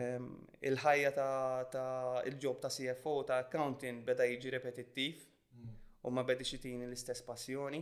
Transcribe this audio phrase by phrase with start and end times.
[0.00, 1.10] Ehm, il-ħajja
[1.68, 1.80] ta'
[2.28, 5.72] il-ġob ta' CFO ta' accounting beda jiġi repetittiv mm.
[6.08, 7.80] u ma bedi xitini l-istess passjoni.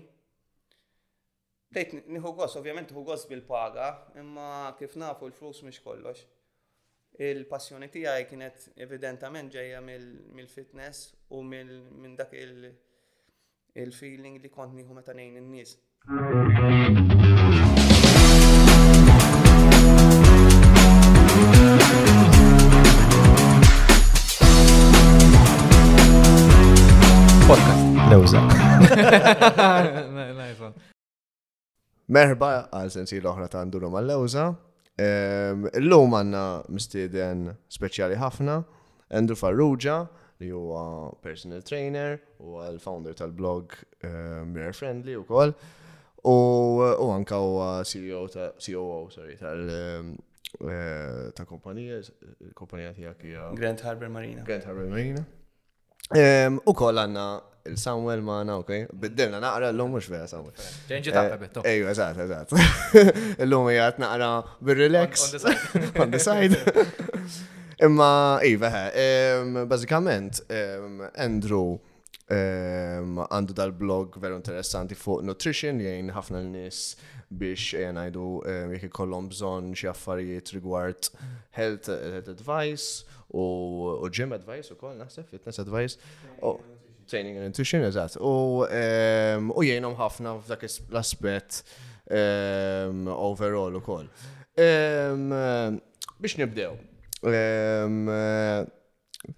[1.70, 3.86] Dejt niħu għos, ovvjament niħu għos bil-paga,
[4.18, 4.48] imma
[4.80, 6.18] kif nafu l-flus mux kollox.
[7.20, 10.98] Il-passjoni tiegħi kienet evidentament ġejja mill-fitness
[11.36, 15.72] u minn dak il-feeling li kont nieħu meta ngħin in-nies.
[28.10, 28.40] Lewza.
[32.14, 34.46] Merba, għal sensi l-oħra ta' nduru għal lewza.
[35.00, 36.42] L-lum għanna
[36.74, 38.56] mistiden speċjali ħafna,
[39.16, 40.00] Andrew Farrugia,
[40.42, 40.82] li huwa
[41.22, 43.76] personal trainer u għal-founder tal-blog
[44.10, 45.54] Mirror Friendly u koll.
[46.26, 46.34] U
[47.14, 47.52] għanka u
[47.86, 52.02] CEO ta' COO, e sorry, tal- eh, ta' kompanija,
[52.58, 53.22] kompanija tijak
[53.54, 54.42] Grand Harbor Marina.
[54.42, 55.22] Grand Harbor Marina.
[56.66, 57.28] U koll għanna
[57.64, 58.86] il-Samuel ma' na, ok?
[58.92, 60.54] Biddilna naqra l-lum mux vera Samuel.
[60.88, 61.62] Ġenġi ta' eh, bebetto.
[61.68, 62.54] Eju, eżat, eżat.
[63.44, 64.30] L-lum jgħat naqra
[64.64, 65.26] bil-relax.
[66.00, 66.56] On the side.
[67.84, 68.08] Imma,
[68.44, 70.42] i, iva, veħe, eh, bazzikament,
[71.24, 71.78] Andrew
[72.30, 76.78] għandu dal-blog veru interessanti fuq nutrition jgħin ħafna l-nis
[77.40, 78.26] biex eh, jgħajdu
[78.76, 81.08] jgħi kollom bżon xi affarijiet rigward
[81.58, 81.90] health,
[82.30, 83.00] advice
[83.34, 85.98] u gym advice u koll, naħseb fitness advice
[87.10, 88.16] training and nutrition, eżat.
[88.16, 91.60] Ehm, u jgħinom ħafna f'dak l-aspet
[92.06, 94.08] ehm, overall u koll.
[94.60, 95.28] Ehm,
[96.20, 96.76] biex nibdew.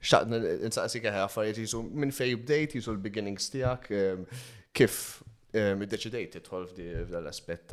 [0.02, 3.88] Xaqna n-saqsi kħe għaffariet jisu minn fej update, jisu l-beginnings tijak,
[4.78, 5.00] kif
[5.52, 6.68] id-deċidejt titħol
[7.08, 7.66] f'dal-aspet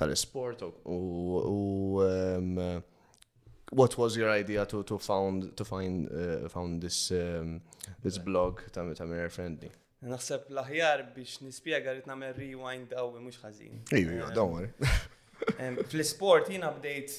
[0.00, 2.08] tal-sport u
[3.72, 7.60] what was your idea to to found to find uh, found this um,
[8.02, 9.70] this blog tam tam air Friendly?
[10.02, 13.76] Naħseb l-aħjar biex nispjega rrit nagħmel rewind qawwi mhux ħażin.
[13.94, 14.72] Iva, iva, don't worry.
[15.92, 17.14] fl sport jiena bdejt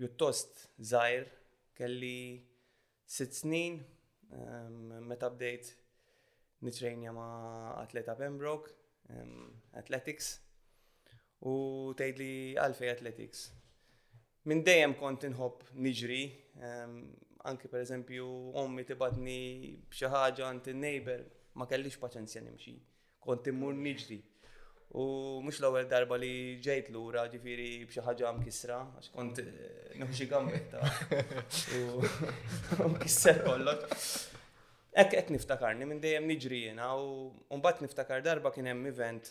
[0.00, 1.26] pjuttost żgħir,
[1.76, 2.40] kelli
[3.04, 3.78] sitt snin
[5.10, 5.74] meta bdejt
[6.64, 8.72] nitrejnja ma' atleta Pembroke,
[9.12, 10.38] um, athletics,
[11.44, 12.32] u tgħidli
[12.64, 13.50] għalfej athletics
[14.48, 16.22] minn dejjem kont inħobb niġri,
[16.66, 16.96] ehm,
[17.50, 18.26] anki per eżempju
[18.58, 19.38] ommi tibatni
[19.90, 21.22] b'xi ħaġa għand neighbor
[21.58, 22.76] ma kellix paċenzja nimxi,
[23.22, 24.18] kont immur niġri.
[24.98, 25.04] U
[25.40, 30.26] mhux l-ewwel darba li ġejt lura ġifieri b'xi ħaġa mkissra, għax kont eh, nieħu xi
[30.28, 30.82] gambetta
[31.78, 32.02] u
[32.96, 34.28] mkisser kollox.
[34.92, 39.30] Ek ek niftakarni minn dejjem niġri jiena u mbagħad niftakar darba kien hemm event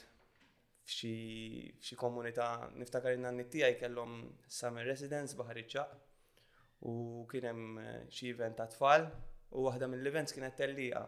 [0.91, 2.47] f'xi komunità
[2.81, 4.15] niftakar in nanni tiegħi kellhom
[4.59, 5.83] summer residence baħriċċa
[6.89, 6.93] u
[7.31, 9.05] kien hemm eh, xi event ta' tfal
[9.51, 11.01] u waħda mill-events kienet tellieqa.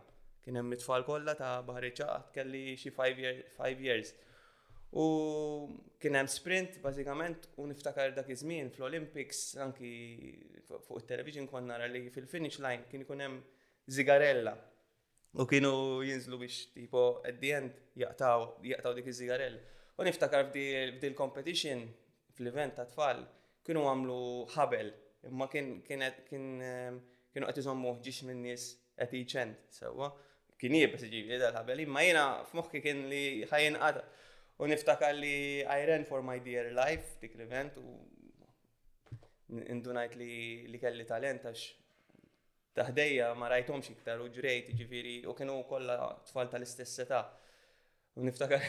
[0.44, 4.12] Kien hemm it-tfal kollha ta' baħriċċa kelli tkelli xi 5 years.
[5.04, 5.06] U
[6.04, 9.94] kien hemm sprint bażikament u niftakar dak iż-żmien fl-Olympics anki
[10.70, 13.40] fuq it-television kont nara li fil-finish line kien ikun hemm
[13.92, 14.54] zigarella.
[15.34, 20.42] U kienu jinżlu biex tipo at the end jaqtaw jaqtaw dik iż żigarella U niftakar
[20.50, 21.82] f'dil competition
[22.36, 23.20] fl-event ta' tfal
[23.66, 24.16] kienu għamlu
[24.56, 24.90] ħabel,
[25.30, 28.66] imma ehm, kienu għet jizommu ġiġ minn nies
[28.98, 30.14] għet jiċent sewa,
[30.64, 34.04] Kien jibes iġibi ħabel imma jiena f'moħħi kien li ħajin għata.
[34.64, 35.36] U niftakar li
[35.68, 37.90] I ran for my dear life dik l-event u
[39.74, 41.66] indunajt li, li kelli talent għax
[42.80, 46.00] taħdejja ma rajtomx iktar u ġrejt ġifiri u kienu kolla
[46.32, 47.26] tfal tal-istess seta.
[48.16, 48.64] U niftakar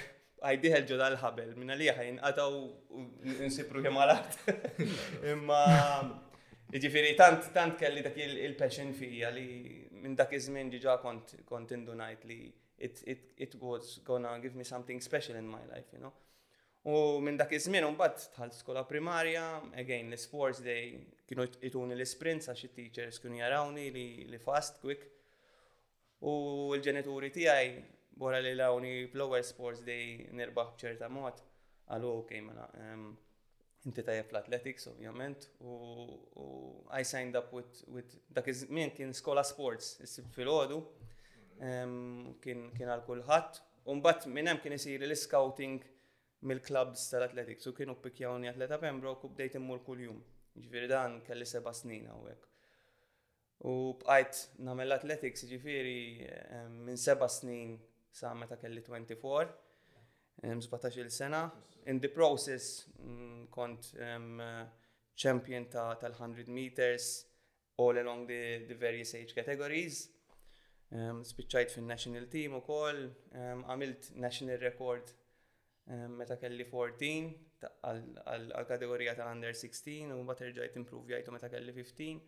[0.45, 2.57] għajdiħel ġoda l-ħabel, minna li għajn għataw
[3.49, 4.41] nsipru kem għalat.
[5.33, 5.61] Imma,
[6.77, 12.27] ġifiri, tant, tant kelli dak il-passion fija li minn dak iż-żmien ġiġa kont, kont indunajt
[12.29, 12.39] li
[12.77, 16.13] it, it, it was gonna give me something special in my life, you know.
[16.85, 19.47] U minn dak iż-żmien un bat tħal skola primarja,
[19.81, 25.09] again l-sports day kienu ituni l-sprints għax it-teachers kienu jarawni li, li fast, quick.
[26.29, 27.65] U l-ġenituri tijaj
[28.15, 31.41] Bora li lawni fl sports day nirbaħ b'ċerta mod,
[31.91, 32.65] għallu ok mela.
[33.91, 39.97] Inti tajja fl-athletics, ovvjament, u I signed up with, with dak iż-żmien kien skola sports,
[40.07, 40.79] issib fil-ħodu,
[42.47, 43.59] kien għal kulħadd,
[43.91, 45.83] u mbagħad minn hemm kien isir l-scouting
[46.47, 50.21] mill clubs tal-athletics u kienu pikjawni atleta Pembroke u bdejt immur kuljum.
[50.55, 52.47] Ġifieri dan kelli seba' snin hawnhekk.
[53.67, 55.99] U bqajt nagħmel athletics ġifieri
[56.79, 57.75] minn seba' snin
[58.21, 59.49] sa' meta kelli 24,
[60.37, 61.41] 17 sena.
[61.87, 63.91] In the process mm, kont
[65.15, 67.25] champion tal-100 meters
[67.77, 69.99] all along the, the various age categories.
[70.95, 77.33] Um, Spiċċajt fin national team u koll, għamilt national record um, meta kelli 14
[77.65, 82.23] għal-kategorija ta tal-under 16 u bat rġajt improvjajtu meta kelli 15.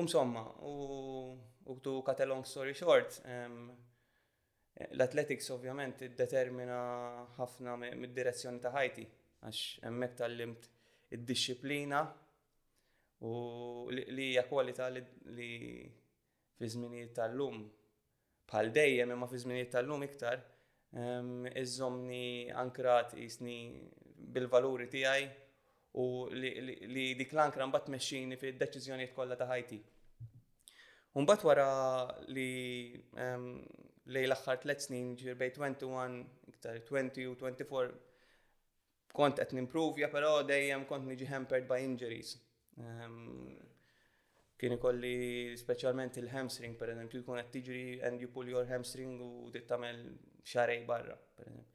[0.00, 1.34] Umsomma, u,
[1.72, 3.72] u tu katalong story short, um,
[4.90, 6.76] l atletics ovvjament determina
[7.38, 9.04] ħafna mid-direzzjoni ta' ħajti,
[9.46, 10.64] għax hemmhekk tal-limt
[11.14, 12.00] id-disciplina
[13.24, 13.34] u
[13.94, 15.04] li hija kwalità li
[16.58, 17.60] fi żminijiet tal-lum
[18.50, 20.42] bħal dejjem imma fi żminijiet tal-lum iktar
[21.62, 23.56] iżommni ankrat jisni
[24.34, 25.30] bil-valuri tiegħi
[26.02, 29.78] u li dik l-ankra mbagħad mexxini fid-deċiżjonijiet kollha ta' ħajti.
[31.14, 31.68] Umbat wara
[32.34, 32.50] li
[34.04, 36.18] lej l-axħar tlet snin ġir bej 21,
[36.50, 37.94] iktar 20 u 24
[39.16, 42.34] kont qed nimprovja, però dejjem kont niġi hampered by injuries.
[42.76, 43.54] Um,
[44.60, 49.52] kien ikolli speċjalment il-hamstring, per eżempju, jkun qed tiġri and you pull your hamstring u
[49.54, 50.02] tagħmel
[50.44, 51.70] xarej barra, per eżempju.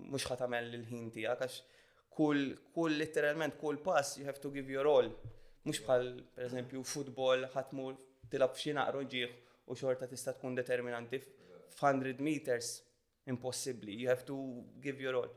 [0.10, 1.62] mhux ħatamel l-ħin tiegħek għax
[2.18, 2.44] kull
[2.76, 5.08] kull literalment kull pass you have to give your all
[5.68, 7.98] mux bħal, per eżempju, futbol, ħatmur,
[8.32, 9.02] tilab xie naqru
[9.70, 11.20] u xorta tista' tkun determinanti
[11.78, 12.70] f'100 meters
[13.30, 14.38] impossibli, you have to
[14.82, 15.34] give your all.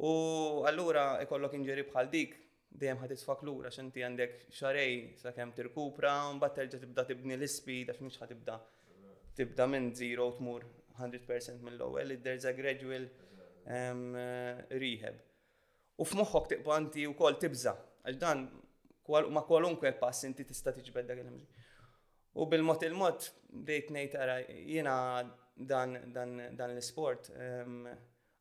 [0.00, 2.36] U allura ikollok inġeri bħal dik,
[2.70, 8.04] dejjem ħad isfak lura x'inti għandek xarej sakemm tirkupra, mbagħad terġa' tibda tibni l-ispeed għax
[8.04, 8.60] mhux ħatibda
[9.40, 10.64] tibda minn zero u tmur
[11.00, 13.06] 100% mill-ewwel, there's a gradual
[13.66, 14.14] um,
[14.76, 15.16] rehab.
[15.98, 17.74] U f'moħħok tiqba anti wkoll tibża,
[18.06, 18.46] għax dan
[19.08, 21.64] ma kwalunkwe pass inti tista' tiġbed dak il-ħamżin.
[22.36, 23.24] U bil-mod il-mod
[23.66, 24.92] dejt ngħid ara jiena
[25.56, 27.88] dan, dan, dan l-isport um,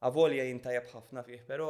[0.09, 1.69] avolja jintajab ħafna fih, però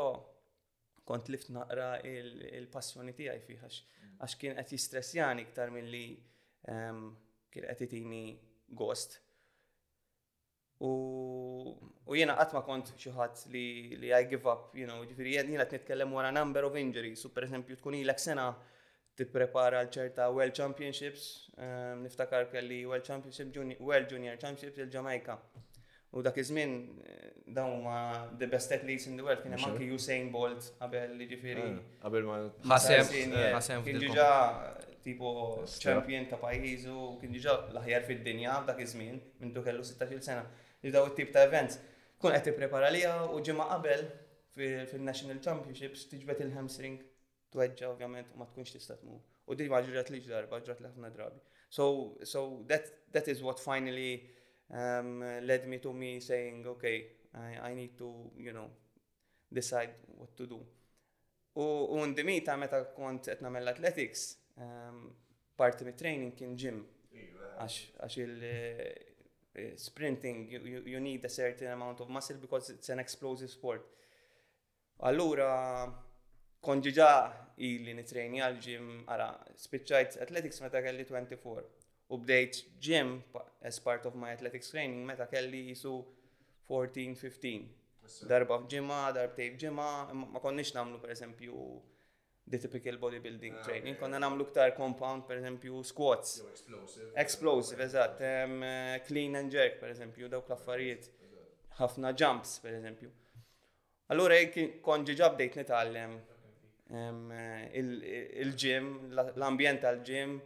[1.07, 4.17] kont lift naqra il-passjoni il tiegħi fih mm.
[4.21, 6.03] għax kien qed jistressjani iktar milli
[6.69, 7.13] um,
[7.51, 8.25] kien qed itini
[8.77, 9.19] gost.
[10.83, 10.91] U,
[12.07, 16.13] u jena għatma kont xaħat li, li I give up, you know, ġifiri jena t-nitkellem
[16.15, 18.51] wara number of injuries, u per esempio tkun ilek sena
[19.19, 21.25] tipprepara l-ċerta World Championships,
[21.59, 23.51] ehm, niftakar kelli World Championship,
[23.83, 25.35] World Junior Championships il-Ġamajka.
[26.17, 27.95] U dak iż-żmien eh, dawn ma
[28.39, 31.65] the best athletes in the world kien hemm anke Usain Bolt qabel li ġifieri.
[31.67, 32.37] Ah, qabel ma
[32.71, 34.29] ħasem ħasem eh, kien diġà
[34.87, 35.31] eh, tipo
[35.75, 40.47] champion ta' pajjiżu kien diġà l-aħjar fid-dinja f'dak iż-żmien minn du kellu 16-il sena.
[40.81, 41.77] Li daw it-tip ta' events
[42.19, 44.07] kun qed tipprepara liha u ġimgħa qabel
[44.89, 46.97] fil-National Championships tiġbed il-hamstring
[47.53, 49.19] tweġġa ovvjament u ma tkunx tista' tmur.
[49.49, 51.39] U di ma ġrat liġ darba, ġrat ħafna drabi.
[51.69, 54.23] So, so that, that is what finally
[54.69, 58.69] um, led me to me saying, okay, I, I need to, you know,
[59.51, 60.61] decide what to do.
[61.59, 61.65] U
[61.99, 64.31] undimita meta kont qed nagħmel athletics,
[64.61, 65.07] um,
[65.57, 66.83] parti mit training kien gym.
[67.59, 68.83] Għax il uh,
[69.81, 73.81] sprinting, you, you, you need a certain amount of muscle because it's an explosive sport.
[75.03, 75.49] Allura
[76.61, 77.11] konġiġa
[77.67, 79.27] ili nitrejni għal ġim għara
[79.65, 81.63] spiċajt athletics meta kelli 24
[82.09, 83.15] u bdejt ġim
[83.65, 85.93] as part of my athletics training meta kelli jisu
[86.69, 87.75] 14-15.
[88.29, 89.85] Darba f'ġimma, darbtej ġimma,
[90.17, 91.79] ma konniex namlu per esempio
[92.49, 93.97] the typical bodybuilding uh, training.
[93.99, 96.39] Konna namlu ktar compound, per esempio squats.
[96.51, 97.11] explosive.
[97.15, 98.21] Explosive, eżatt.
[98.25, 98.63] Um,
[99.05, 101.11] clean and jerk, per esempio dawk l-affarijiet.
[101.79, 103.11] Ħafna jumps, per esempio
[104.09, 104.33] Allura,
[104.81, 106.15] konġi ġabdejt nitgħallem
[106.97, 108.87] il-ġim,
[109.35, 110.39] l-ambjent tal-ġim,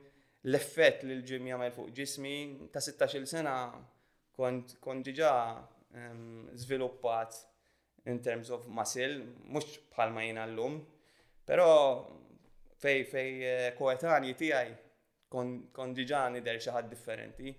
[0.52, 2.36] l-effett li l-ġim jagħmel fuq ġismi,
[2.72, 3.54] ta' 16-il sena
[4.36, 5.32] kont ġiġa
[6.60, 7.38] żviluppat
[8.12, 10.82] in terms of muscle, mhux bħalma l llum,
[11.48, 11.70] però
[12.84, 14.74] fej fej eh, koetani tiegħi
[15.32, 17.54] kon ġiġa nider xi ħadd differenti.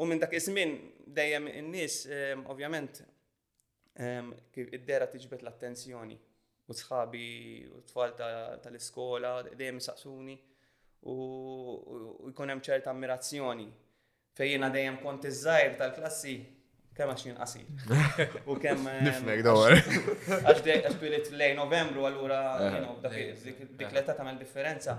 [0.00, 0.72] U minn dak iż-żmien
[1.16, 2.00] dejjem in-nies
[2.48, 3.02] ovvjament
[4.52, 6.16] kif id-dera tiġbet l-attenzjoni
[6.68, 7.26] u sħabi
[7.76, 10.36] u tfal tal-iskola dejjem saqsuni
[11.14, 11.16] u
[12.32, 13.68] jkun hemm ċerta ammirazzjoni
[14.36, 16.32] jiena dejjem kont iż-żgħir tal-klassi
[16.96, 18.44] kemm għax jinqasir.
[18.48, 18.86] U kemm.
[19.04, 19.76] Nifmek dawar.
[19.76, 23.42] Għax bilit lej novembru allura eh, eh, eh.
[23.52, 24.96] dik l-età tagħmel differenza.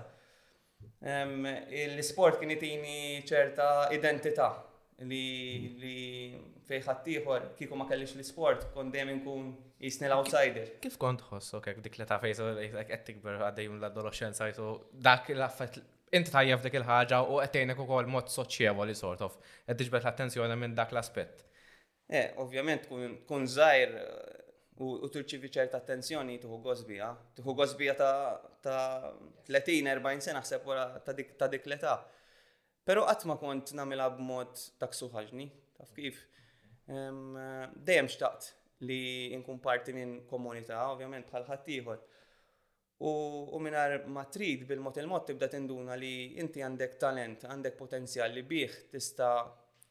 [1.07, 4.49] L-isport kien itini ċerta identità
[5.09, 5.97] li
[6.67, 9.45] fej ħaddieħor kieku ma kellix l-sport kon dejjem nkun
[9.83, 10.71] jisni l-outsider.
[10.83, 14.49] Kif kont ħossok kek dik li ta' fejn qed tikber għaddejjum l-adolescenza
[15.07, 15.79] dak l affet
[16.17, 19.37] inti tajjef dik il-ħaġa u għettejnek u kol mod soċjevoli sort of,
[19.71, 21.45] għeddiġbet l-attenzjoni minn dak l-aspet.
[22.07, 22.85] Eh, ovvjament,
[23.27, 24.13] kun zaħir eh,
[24.79, 27.09] u turċivi ċerta attenzjoni tuħu għosbija,
[27.39, 29.15] tuħu għosbija ta'
[29.49, 31.97] 30-40 sena ħseb wara ta' dik l ta
[32.87, 36.21] Pero għatma kont namila b'mod ta' ksuħaġni, taf kif
[36.87, 38.53] dejjem xtaqt
[38.87, 41.99] li nkun parti minn komunità, ovvjament bħal ħaddieħor.
[43.05, 48.43] U minar ma trid bil-mod il-mod tibda tinduna li inti għandek talent, għandek potenzjal li
[48.43, 49.33] bih tista'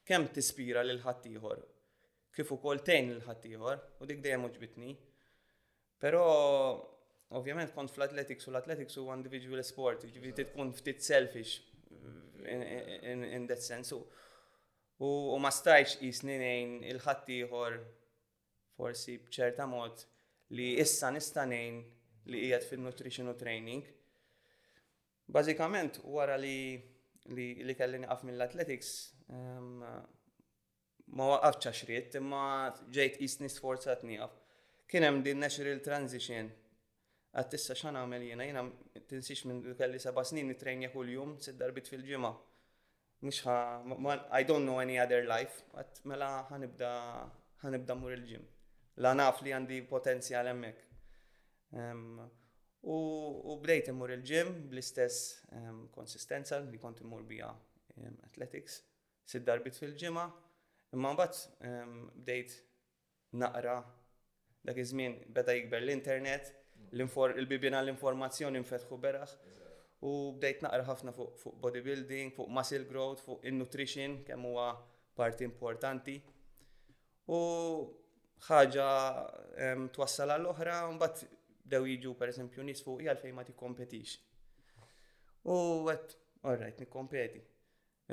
[0.07, 1.61] kemm tispira lil ħaddieħor
[2.37, 4.91] kif ukoll tejn lil ħaddieħor u dik dejjem uġbitni.
[5.97, 6.25] Però
[7.39, 11.55] ovvjament kont fl atletics u l atletics huwa individual sport, ġifieri tkun ftit selfish
[12.45, 13.97] in, in, in that sense.
[14.99, 17.75] U ma stajċ jisninejn il-ħattijħor
[18.77, 20.01] forsi bċerta mod
[20.57, 21.75] li issa nistanejn
[22.33, 23.85] li qiegħed fil u training.
[25.27, 26.81] Bażikament wara li
[27.29, 28.91] li, li kelli naqaf mill-athletics
[29.29, 29.83] um,
[31.17, 32.41] ma waqafx għaxriet imma
[32.89, 34.31] ġejt jisni sforzat nieqaf.
[34.87, 36.49] Kien hemm din natural transition.
[37.37, 38.63] Għad xana għamel jena, jena
[39.07, 42.33] tinsix minn kelli seba snin nitrejnja kull jum, sid darbit fil-ġimgħa
[43.21, 43.45] mux
[44.31, 46.89] I don't know any other life, għat mela ħanibda
[47.63, 48.43] ħanibda mur il-ġim.
[49.01, 50.83] La naf li għandi potenzjal emmek.
[51.77, 52.19] Um,
[52.87, 52.97] u,
[53.53, 57.49] u bdejt imur il-ġim bl-istess um, konsistenza li kont imur bija
[57.97, 58.83] um, athletics,
[59.27, 60.27] sid darbit fil-ġima,
[60.95, 62.53] imma mbagħad um, bdejt
[63.43, 63.79] naqra
[64.67, 66.53] dak iż-żmien beda jikber l-internet,
[66.93, 69.35] l-bibina l-informazzjoni nfetħu beraħ
[70.05, 74.67] U bdejt naqra ħafna fuq bodybuilding, fuq muscle growth, fuq in-nutrition, kemm huwa
[75.17, 76.17] parti importanti.
[77.33, 77.39] U
[78.45, 78.85] ħaġa
[79.97, 81.29] twassal għall-oħra, mbagħad
[81.73, 84.19] dew jiġu pereżempju nies fuq hija fejn ma tikkompetix.
[85.49, 85.57] U
[85.89, 86.13] għet,
[86.45, 87.41] orrajt, nikkompeti.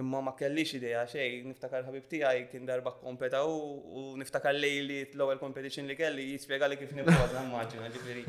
[0.00, 5.38] Imma ma kellix ideja xej, niftakar ħabib tiegħi kien darba kompeta u, niftakar lejli l-ewwel
[5.38, 8.25] competition li kelli jispjega li kif nibgħodha immaġina ġifieri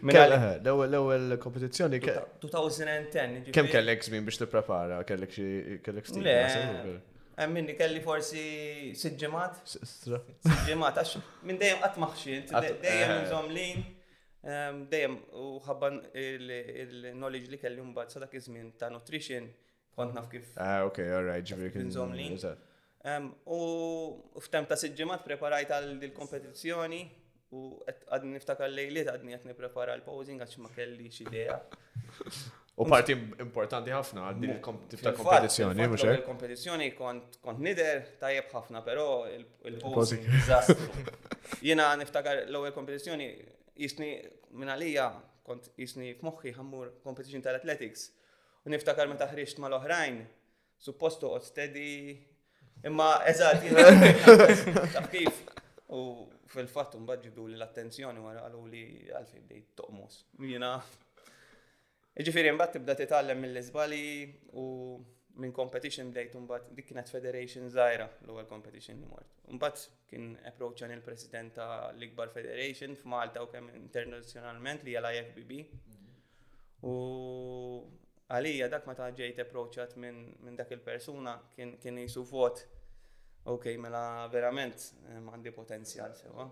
[0.00, 3.52] l 2010.
[3.52, 6.22] Kemm kellek żmien biex prepara Kellek xi kellek stil?
[6.24, 7.00] Le.
[7.48, 8.32] Minni għax
[11.42, 11.98] minn dejjem qatt
[12.82, 13.10] dejjem eh.
[14.52, 15.46] ehm, dejjem u
[16.14, 17.94] il-knowledge li kelli
[18.78, 19.44] ta' nutrition
[19.94, 20.48] kont naf kif.
[20.56, 22.56] Ah, ok, alright right,
[23.04, 23.58] ehm, U
[24.40, 26.12] f'tem ta' siġġimat preparajt għal dil
[27.52, 31.58] U għadni niftakar lejliet għadni għet niprepara l-posing għax ma kelli xideja.
[32.80, 34.54] U parti importanti ħafna għadni
[34.92, 39.04] tifta kompetizjoni, mux Il-kompetizjoni kont nider tajjeb ħafna, pero
[39.68, 41.04] il-posing disastru.
[41.66, 43.28] Jena niftakar l-ewel kompetizjoni
[43.84, 44.14] jisni
[44.56, 45.10] minn għalija
[45.44, 48.08] kont jisni f'moħħi ħammur kompetizjoni tal atletics
[48.64, 50.22] U niftakar ma taħriċt ma l oħrajn
[50.82, 51.90] supposto għod steddi.
[52.88, 53.66] imma eżat,
[54.96, 55.44] taf kif
[56.56, 58.82] fil-fatt un ġibdu li l-attenzjoni wara għalu li
[59.16, 60.20] għalfi bdejt toqmus.
[60.50, 60.74] Jina.
[62.20, 64.00] Ġifiri mbagħad tibda titgħallem mill izbali
[64.62, 64.66] u
[65.40, 69.30] minn competition un mbagħad dik kienet federation zaħira l-ewwel competition li mort.
[69.48, 75.62] Mbagħad kien approachan il-president ta' l-ikbar federation f'Malta u kemm internazzjonalment li hija ifbb
[76.84, 76.92] U
[78.34, 82.64] għalija dak meta ġejt approachat minn min dak il-persuna kien jisu vot
[83.44, 86.48] ok, mela verament eh, mandi potenzjal sewa.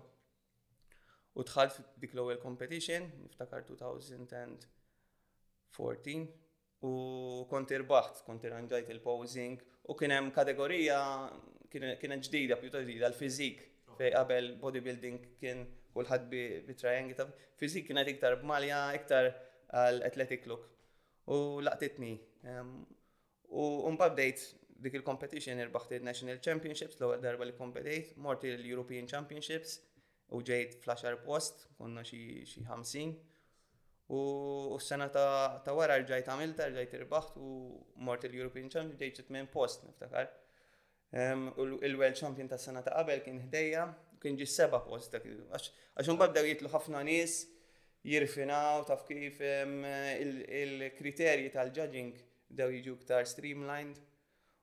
[1.33, 6.25] U tħalt dik l-ewwel competition, niftakar 2014,
[6.83, 6.85] u
[7.47, 9.55] kont irbaħt, kont irranġajt il-posing,
[9.87, 10.99] u kien hemm kategorija
[11.71, 13.61] kienet ġdida, pjuttost ġdida l-fizik,
[13.95, 15.63] fej qabel bodybuilding kien
[15.95, 17.29] kulħadd bi triangle, ta'
[17.59, 19.25] fizik kien iktar b'malja, iktar
[19.71, 20.63] għal athletic look.
[21.31, 22.13] U laqtitni.
[23.51, 24.39] U mbabdejt bdejt
[24.81, 29.77] dik il-competition irbaħti il-National Championships, l-ewwel darba li kompetejt, morti l-European Championships,
[30.33, 33.15] u ġejt flasher post, konna xi 50.
[34.11, 34.21] U
[34.79, 37.43] s-sena ta' wara rġajt għamilta, rġajt irbaħt u
[38.07, 40.27] morti l-European Championships ġejt ġitmen post, niftakar.
[41.11, 43.83] il l-World Champion ta' s-sena ta' qabel kien ħdejja,
[44.21, 47.45] kien ġi seba post, għax un babda jitlu ħafna nis,
[48.07, 52.13] jirfinaw taf kif il-kriterji tal-judging
[52.51, 53.99] daw jiġu ktar streamlined.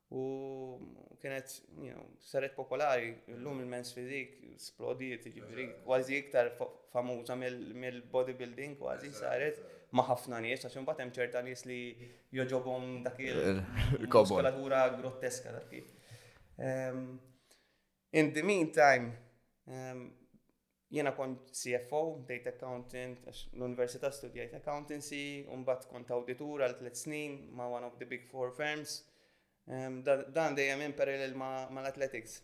[0.09, 0.79] U
[1.21, 6.49] kienet, you know, saret popolari, l-lum il-mens fizik, splodiet, ġifri, għazi iktar
[6.97, 9.59] famuża mill-bodybuilding, kważi saret
[10.01, 11.81] maħafna nies, għaxum imbagħad ċerta nies li
[12.41, 13.43] joġobom dakil
[13.99, 16.17] il-muskolatura grotteska dak er,
[16.65, 17.05] ehm,
[18.17, 20.03] In the meantime, um, ehm,
[20.89, 23.21] jena kon CFO, data accountant,
[23.53, 28.25] l-Università studijajt accountancy, un bat kont auditur għal tlet snin ma' one of the big
[28.33, 29.03] four firms.
[30.35, 32.41] Dan dejjem in parallel mal-athletics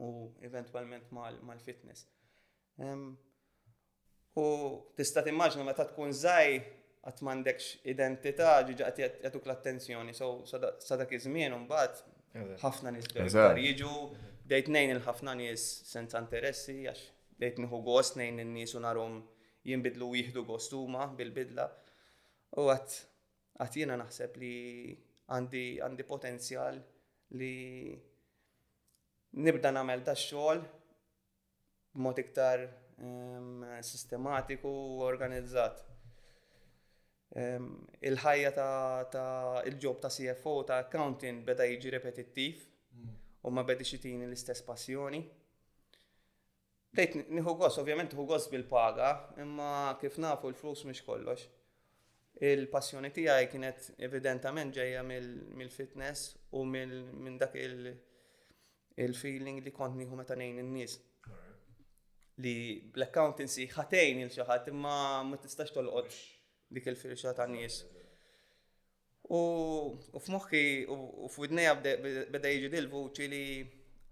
[0.00, 2.06] u eventualment mal-fitness.
[4.40, 4.46] U
[4.96, 6.48] tista' timmaġna meta tkun żaj
[7.04, 10.12] għat m'għandekx identità ġiġa qed jagħtuk l-attenzjoni.
[10.16, 13.36] So sadak dak iż-żmien imbagħad ħafna nies
[13.66, 13.92] jiġu
[14.52, 17.06] dejt nejn il-ħafna nies senza interessi għax
[17.44, 19.20] dejt nieħu gost nejn in-nies u narhom
[19.68, 21.68] jinbidlu jieħdu gostuma bil-bidla.
[22.56, 24.52] U għat jiena naħseb li
[25.30, 26.80] għandi għandi potenzjal
[27.38, 27.54] li
[29.44, 30.60] nibda nagħmel da xogħol
[31.94, 32.64] b'mod iktar
[33.00, 35.82] um, sistematiku u organizzat.
[37.36, 39.26] Um, il-ħajja ta', ta
[39.68, 42.58] il-ġob ta' CFO ta' accounting beda jiġi repetittiv
[42.92, 43.14] mm.
[43.48, 45.22] u ma bedi xitini l-istess passjoni.
[46.92, 51.48] Dejt, nieħu goss ovvjament niħu gos bil-paga, imma kif nafu l-flus mhix kollox
[52.40, 56.22] il-passjoni tiegħi kienet evidentament ġejja mill-fitness
[56.56, 57.56] u minn dak
[59.04, 60.98] il-feeling li kont nieħu meta ngħin in-nies.
[62.40, 62.54] Li
[62.96, 64.96] l-accountancy ħatejn il xi ħadd imma
[65.28, 66.10] ma tistax tolqod
[66.72, 67.82] dik il-firxa ta' nies.
[69.32, 69.40] U
[70.18, 73.44] f'moħħi u f'udnejja beda jiġi dil-vuċi li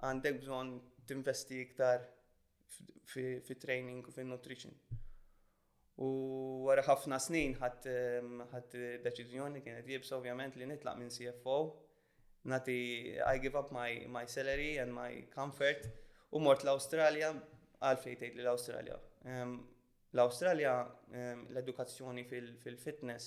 [0.09, 0.77] għandek bżonn
[1.11, 2.07] tinvesti iktar
[3.11, 4.73] fi training u fi nutrition.
[6.01, 6.09] U
[6.65, 11.57] wara ħafna snin ħadd ehm, ħadd deċiżjoni kienet jibsa ovvjament li nitlaq minn CFO.
[12.49, 12.77] Nati
[13.21, 15.85] I give up my, my salary and my comfort
[16.33, 17.35] u mort l australia
[17.85, 19.57] għalfej tgħid li l australia Um, ehm,
[20.17, 23.27] l australia um, ehm, l-edukazzjoni fil-fitness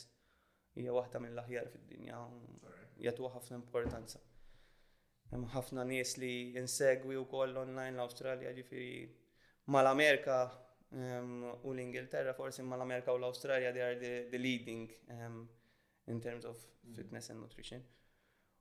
[0.73, 2.17] fil hija waħda mill aħjar fid-dinja
[3.05, 4.17] jagħtuha ħafna importanza.
[5.53, 8.95] ħafna nies li insegwi wkoll online l-Awstralja ġifieri
[9.73, 10.39] mal-Amerika
[10.93, 15.49] Ehm, u l-Ingilterra forsi ma l-Amerika u l-Australia they are the, the leading um,
[16.05, 16.95] in terms of mm.
[16.95, 17.81] fitness and nutrition.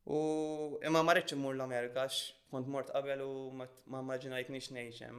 [0.09, 2.07] U imma ma rridx immur l-Amerika
[2.53, 5.19] kont mort qabel u ma maġinajt nix nejxem.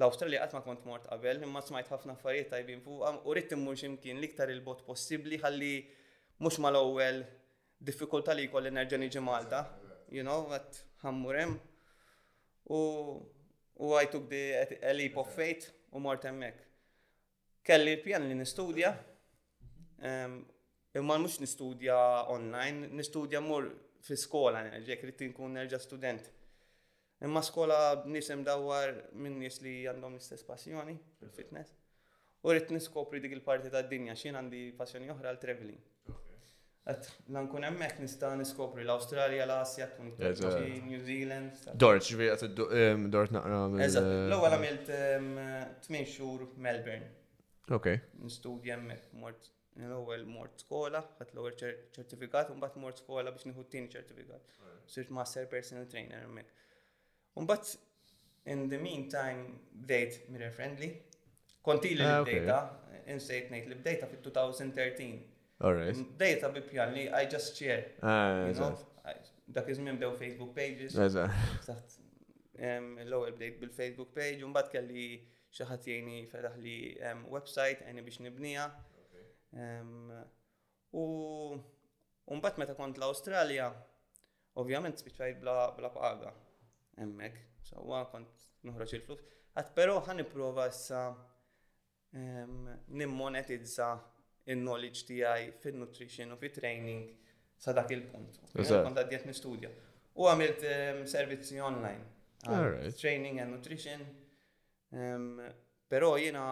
[0.00, 3.76] L-Australia qatt ma kont mort qabel, imma smajt ħafna affarijiet tajbin fuq u rrid immur
[3.76, 5.74] x'imkien liktar il-bot possibbli ħalli
[6.40, 7.20] mhux mal-ewwel
[7.84, 9.60] diffikulta li jkolli nerġa' niġi Malta.
[10.14, 11.52] You know, għat ħammurem.
[12.70, 16.60] U I took the leap of faith u mort hemmhekk.
[17.66, 18.90] Kelli l-pjan li nistudja,
[21.00, 21.96] imma mhux nistudja
[22.36, 23.66] online, nistudja mur
[24.06, 26.30] fi skola nerġek, rrid nkun nerġa' student.
[27.26, 27.78] Imma skola
[28.14, 31.74] nisem dawar minn nis li għandhom l-istess passjoni fil-fitness.
[32.40, 35.88] U rrid niskopri dik il-parti tad-dinja xien għandi passjoni oħra għal traveling.
[36.88, 40.14] Għat, lankun emmek nistan niskopri l-Australia, l asia tkun
[40.88, 41.58] New Zealand.
[41.82, 42.44] Dort, ġvi għat
[43.12, 43.58] dort naqra.
[43.86, 44.92] Eżat, l-għu għamilt
[45.84, 47.10] 8 xhur Melbourne.
[47.76, 47.90] Ok.
[48.24, 51.52] Nistudja emmek, mort, l-għu mort skola, għat l-għu
[51.98, 54.56] ċertifikat, un bat mort skola biex nħu t-tini ċertifikat.
[54.90, 56.48] Sirt master personal trainer emmek.
[57.38, 57.74] Un bat,
[58.48, 59.44] in the meantime,
[59.84, 60.94] bdejt mirror friendly.
[61.60, 62.62] Kontili li ah, l-bdejta,
[63.12, 65.28] insejt nejt l bdejta fit-2013.
[65.62, 65.94] Alright.
[65.96, 67.84] Mm, data bi pjanni, I just share.
[68.02, 68.48] Ah,
[69.52, 70.94] dak izmim żmien bdew Facebook pages.
[71.66, 71.96] Taħt
[72.60, 75.04] l-ewwel bdejt bil-Facebook page, u mbagħad kelli
[75.52, 76.22] xi ħadd jgħinni
[76.64, 76.76] li
[77.34, 78.64] website għajni biex nibnija.
[80.96, 83.68] U mbagħad meta kont l australia
[84.60, 86.32] ovvjament spiċajt bla paga.
[87.00, 87.36] Emmek,
[87.68, 89.04] sewwa kont noħroġ il
[89.50, 91.04] Għat pero però ħaniprova issa
[92.88, 93.92] nimmonetizza
[94.48, 97.08] il-knowledge tiegħi fil nutrition u fit-training
[97.60, 98.38] sa dak il-punt.
[98.56, 99.72] Kont għaddiet studio
[100.20, 102.18] U għamilt ehm, servizzi online.
[102.96, 104.00] Training and nutrition.
[104.92, 105.38] Ehm,
[105.88, 106.46] però jiena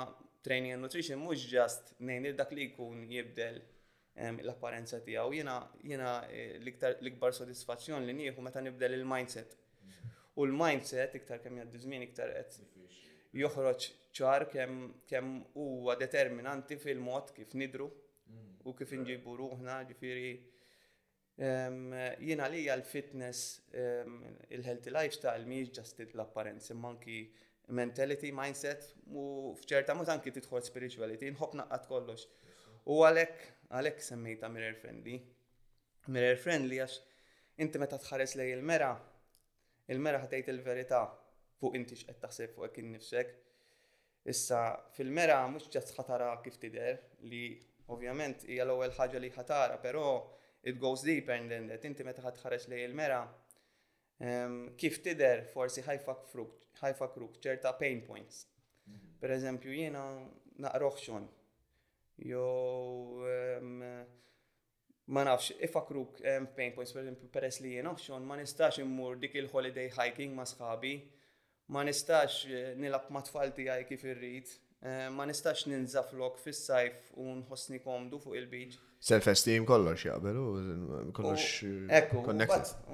[0.47, 3.59] training and nutrition mhux ġast nejn dak li jkun jibdel
[4.15, 5.39] ehm, l-apparenza tiegħu.
[5.89, 9.57] Jiena eh, l-ikbar sodisfazzjon li nieħu meta nibdel il-mindset.
[10.39, 12.31] U l-mindset iktar kemm jgħaddi iktar
[13.37, 13.89] joħroġ
[14.19, 17.89] ċar kemm huwa determinanti fil-mod kif nidru
[18.65, 19.01] u kif mm.
[19.05, 20.31] nġibu ruħna, ġifiri
[21.39, 23.43] jiena li l-fitness,
[24.51, 27.21] il-healthy lifestyle miex ġast l-apparenzi, manki
[27.79, 32.27] mentality, mindset u fċerta mod anki tidħol spirituality, nħob naqqat kollox.
[32.91, 35.19] U għalek, għalek semmejta mirror friendly.
[36.11, 36.99] Mirror friendly għax
[37.61, 38.91] inti meta tħares lej il-mera,
[39.93, 41.05] il-mera ħatejt il-verita
[41.61, 43.33] fuq inti x'qed taħseb fuq kien innifsek.
[44.33, 44.61] Issa
[44.97, 46.99] fil-mera mhux ġast ħatara kif tidher
[47.31, 47.43] li
[47.95, 50.07] ovvjament hija l-ewwel ħaġa li ħatara, però
[50.63, 51.87] it goes deeper than that.
[51.89, 53.21] Inti meta ħatħares lej il-mera
[54.21, 58.45] ehm, kif tidher forsi ħajfak fruk, ħajfak kruk ċerta pain points.
[58.89, 59.17] Mhm.
[59.23, 60.03] Per eżempju jiena
[60.69, 61.29] naqroħ xon.
[62.19, 63.79] Jew ehm,
[65.15, 69.17] ma nafx, ifakruk ehm, pain points, per eżempju peress li jiena xogħol ma nistax immur
[69.23, 70.97] dik il-holiday hiking ma sħabi
[71.75, 74.49] ma nistax eh, nilab matfall tijaj kif irrid,
[74.89, 78.79] eh, ma nistax ninzaflok fis-sajf u nħossni komdu fuq il-biċ.
[79.11, 80.45] Self-esteem kollox jaqbelu,
[81.15, 82.25] kollox eh, Ekku,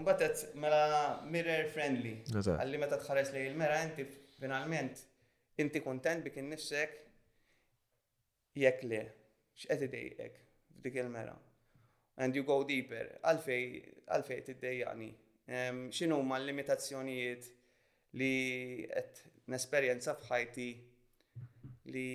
[0.00, 0.82] unbatet, mela
[1.32, 2.16] mirror friendly.
[2.42, 4.08] Għalli meta tħares li il-mera inti
[4.38, 5.06] finalment
[5.62, 6.96] inti kontent bikin nifsek
[8.58, 9.04] jekk le,
[9.54, 10.40] x'qed idejjek
[10.80, 11.37] f'dik il-mera.
[12.18, 13.68] And you go deeper, għalfej,
[14.14, 15.12] għalfej tiddejjani.
[15.94, 17.54] X'inhuma l-limitazzjonijiet
[18.18, 18.35] li
[18.90, 19.22] qed
[19.53, 20.66] nesperjenza f'ħajti
[21.94, 22.07] li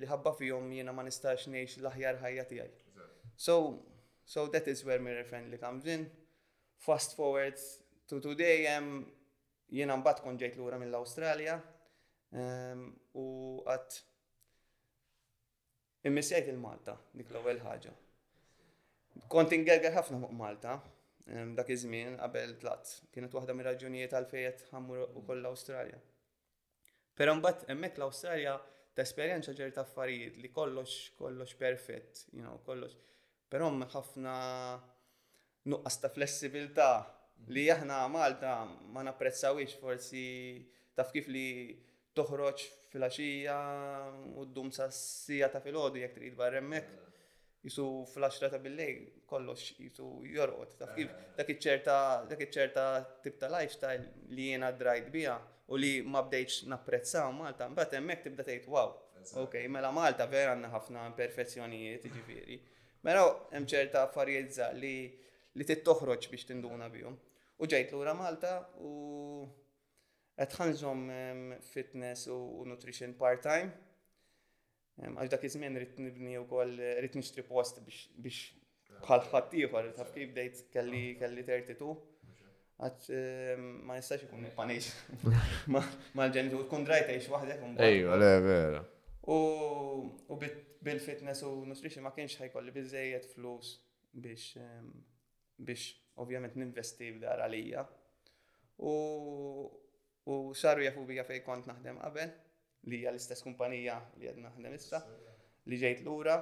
[0.00, 2.84] li ħabba fihom jiena ma nistax ngħix l-aħjar ħajja tiegħi.
[3.34, 3.54] So
[4.28, 6.04] so that is where mirror friendly comes in.
[6.84, 7.56] Fast forward
[8.10, 9.06] to today um,
[9.72, 11.56] jiena mbagħad kon ġejt lura mill-Awstralja
[12.42, 13.26] um, u
[13.72, 13.98] għat
[16.08, 17.96] immissejt il-Malta dik l-ewwel ħaġa.
[19.32, 20.76] Kont ingerger ħafna fuq Malta
[21.54, 25.98] dak iż-żmien qabel tlat kienet waħda mir-raġunijiet għalfejn ħammur koll l-Awstralja.
[27.18, 28.54] Però mbagħad hemmhekk l-Awstralja
[28.96, 32.96] ta' esperjenza ġerta affarijiet li kollox kollox perfett, you know, kollox.
[33.50, 34.34] Però ħafna
[35.68, 36.88] nuqqas ta' flessibilità
[37.52, 38.54] li aħna Malta
[38.94, 40.24] ma napprezzawix forsi
[40.96, 41.46] taf kif li
[42.18, 43.58] toħroġ fil axija
[44.34, 46.88] u ddum sa' sija ta' filgħodu jekk trid barremmek.
[46.88, 47.07] hemmhekk
[47.68, 48.92] jisu fl-10 ta' billej
[49.26, 50.74] kollox jisu jorqot.
[50.80, 51.28] Ta' kif eh.
[51.36, 52.86] dak iċ-ċerta
[53.24, 55.36] tip ta' lifestyle li jiena drajt bija
[55.68, 58.94] u li ma bdejx napprezzaw Malta, mbagħad hemmhekk tibda tgħid wow.
[59.42, 62.56] Ok, mela Malta vera għandna ħafna imperfezzjonijiet jiġifieri.
[63.04, 64.94] Mela hemm ċerta affarijiet li
[65.58, 67.16] li tittoħroġ biex tinduna bihom.
[67.58, 68.92] U ġejt lura Malta u
[70.38, 73.72] qed ħanżhom ehm, fitness u nutrition part-time
[74.98, 80.32] Għax dak iż-żmien rrid nibni wkoll rrid nixtri post biex bħal ħadd ieħor taf kif
[80.34, 81.94] dejt kelli kelli 32.
[82.82, 83.10] Għax
[83.86, 84.88] ma nistax ikun il-panis.
[85.22, 87.62] nippanix mal ġenitu tkun drajt għax waħdek.
[87.86, 88.82] Ejju, le, vera.
[89.30, 90.38] U
[90.78, 93.76] bil-fitness u nutrition ma kienx ħajkolli biżejjed flus
[94.14, 94.56] biex
[95.62, 97.86] biex ovvjament ninvesti f'dar għalija.
[98.82, 102.34] U saru jafu bija fej kont naħdem qabel
[102.90, 104.98] li hija l-istess kumpanija li għedna ħdem issa
[105.68, 106.36] li ġejt lura.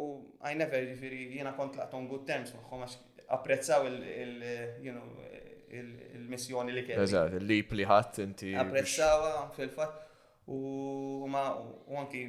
[0.00, 0.02] U
[0.46, 2.96] I never ġifiri jiena kont laqt on good terms maħħom għax
[3.36, 7.04] apprezzaw il-missjoni li kellu.
[7.04, 8.48] Eżat, li pliħat inti.
[8.62, 9.18] Apprezzaw
[9.56, 9.92] fil fat
[10.50, 10.52] u
[11.30, 11.62] ma u
[12.00, 12.20] anki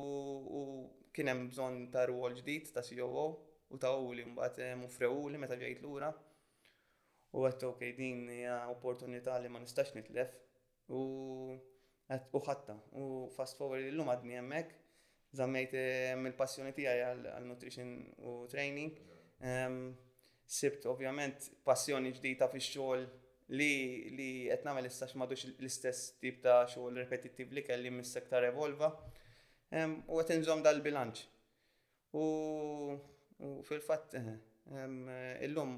[1.16, 3.24] kien hemm bżonn ta' ruol ġdid ta' CEO
[3.74, 6.12] u ta' li mbagħad eh, mufrew li meta ġejt lura.
[7.36, 10.36] U għedt okej din hija opportunità li ma nistax nitlef
[10.94, 11.06] u
[12.38, 13.06] u ħatta u
[13.36, 14.76] fast forward illum għadni hemmhekk
[15.40, 17.96] zammejt eh, mill-passjoni tiegħi għal nutrition
[18.30, 19.00] u training.
[19.44, 19.96] Ehm,
[20.46, 23.08] sibt ovvjament passjoni ġdida fix-xogħol
[23.54, 28.40] li li qed nagħmel issa x'madux l-istess tip ta' xogħol repetittiv li kelli mis ta'
[28.42, 28.90] revolva
[29.76, 31.26] u qed inżomm dal-bilanċ.
[32.16, 35.76] U fil-fatt eh, illum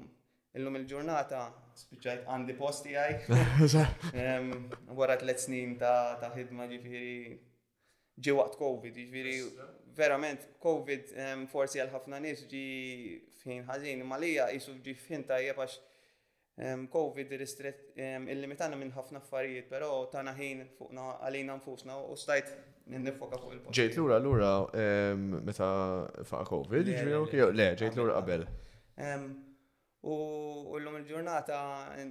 [0.58, 1.40] illum il-ġurnata
[1.82, 3.18] spiċċajt għandi posti għaj
[4.98, 7.36] wara tliet snin ta' ta' ħidma ġifieri
[8.18, 9.34] ġi waqt Covid, ġifieri
[9.98, 11.12] verament Covid
[11.52, 12.64] forsi għal ħafna nies ġi
[13.42, 15.76] fħin ħażin, ma lija jisu ġi fħin tajjeb għax
[16.58, 22.48] COVID il-limitana minn ħafna affarijiet, pero tana ħin fuqna għalina nfusna u stajt
[22.98, 23.78] nifoka fuq il-post.
[23.78, 24.66] Ġejt l-ura l-ura
[25.44, 25.70] meta
[26.24, 26.88] faqa COVID,
[27.54, 28.46] le, ġejt l-ura qabel.
[30.02, 31.60] U l-lum il-ġurnata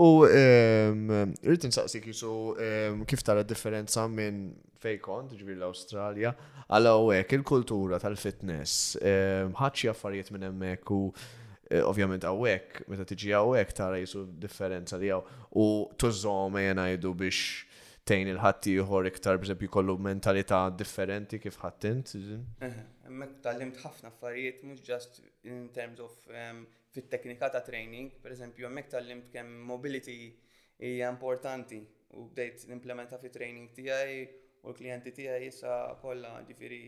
[0.01, 1.09] U ehm,
[1.43, 2.31] rrid insaqsik jisu
[2.63, 6.31] ehm, kif tara differenza minn fejkon, ġbir l-Awstralja,
[6.71, 8.95] għal hawnhekk il-kultura tal-fitness.
[9.03, 15.01] Ehm, ħadd affarijiet minn hemmhekk u e, ovvjament hawnhekk meta tiġi hawnhekk tara jisu differenza
[15.03, 15.27] li hawn
[15.59, 15.67] u
[15.99, 17.67] tużhom ngħidu biex
[18.07, 22.15] tejn il ieħor iktar bżeb jkollu mentalità differenti kif ħattint.
[23.11, 26.15] Mek tal-limt ħafna affarijiet mhux just in terms of
[26.91, 30.15] fit-teknika ta' training, per eżempju, hemmhekk tal-limt kemm mobility
[30.89, 31.79] hija importanti
[32.19, 34.17] u bdejt l-implementa fi training tiegħi
[34.65, 36.81] u l-klijenti tijaj jissa kolla ġifiri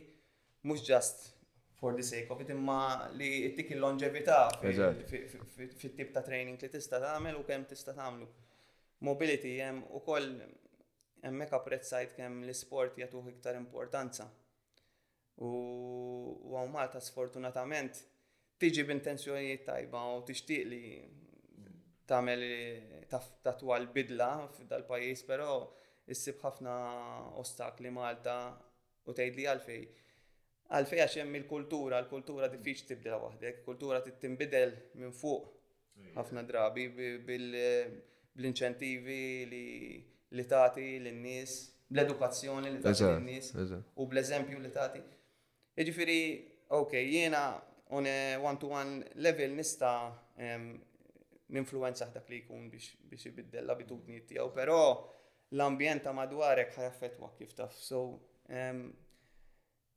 [0.63, 1.27] mhux ġast
[1.77, 2.79] for the sake of it imma
[3.21, 8.29] li jittik il-longevità fit-tip ta' training li tista' tagħmel u kemm tista' tagħmlu.
[9.05, 10.31] Mobility hemm ukoll
[11.27, 14.31] hemmhekk apprezzajt kemm l-isport jagħtuh iktar importanza
[15.45, 17.99] U għaw Malta sfortunatament
[18.61, 20.85] tiġi b'intenzjonijiet tajba u tixtieq li
[22.09, 22.45] tagħmel
[23.45, 25.49] tatwa l-bidla f'dal-pajjiż, però
[26.09, 26.75] issib ħafna
[27.43, 28.37] ostakli Malta
[29.05, 29.83] u tgħid li għalfej.
[30.77, 35.53] Għalfej għax hemm il-kultura, l-kultura diffiċ tibdela waħdek, kultura tinbidel minn fuq
[36.17, 36.87] ħafna drabi
[37.27, 39.21] bl-inċentivi
[39.53, 41.59] li tagħti lin-nies,
[41.93, 45.05] bl-edukazzjoni li tagħti lin-nies u bl-eżempju li tagħti.
[45.81, 46.21] Iġifiri,
[46.73, 47.47] ok, jiena
[47.93, 49.91] on a one-to-one level nista
[51.53, 54.79] ninfluenza dak li jkun biex ibiddel l-abitudni tiegħu, però
[55.53, 57.77] l-ambjent ta' madwarek ħajaffetwa kif taf.
[57.77, 58.01] So,
[58.49, 58.81] um,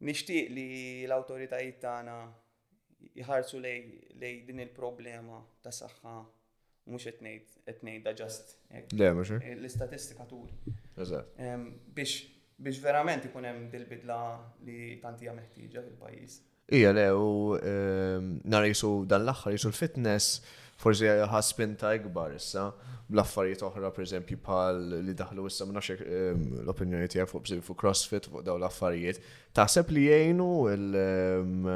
[0.05, 0.65] nixtieq li
[1.07, 2.17] l-awtoritajiet tagħna
[3.23, 6.17] jħarsu lej din il-problema ta' saħħa
[6.91, 8.57] mux etnejt, etnejt da ġast.
[8.99, 10.51] L-istatistika tur
[11.95, 12.17] Biex
[12.59, 14.17] biex verament ikun hemm dil-bidla
[14.67, 16.39] li tanti hija meħtieġa fil-pajjiż.
[16.77, 20.41] Ija le, u ehm, nar jisu dan l-axħar jisu l-fitness,
[20.79, 22.67] forsi ħaspin ta' ikbar issa,
[23.09, 27.79] bl-affarijiet oħra, per bħal pal li daħlu issa, ma nafx ehm, l-opinjoni tiegħek fuq fuq
[27.85, 29.23] CrossFit fuq daw l-affarijiet.
[29.57, 31.73] Taħseb li jgħinu ehm,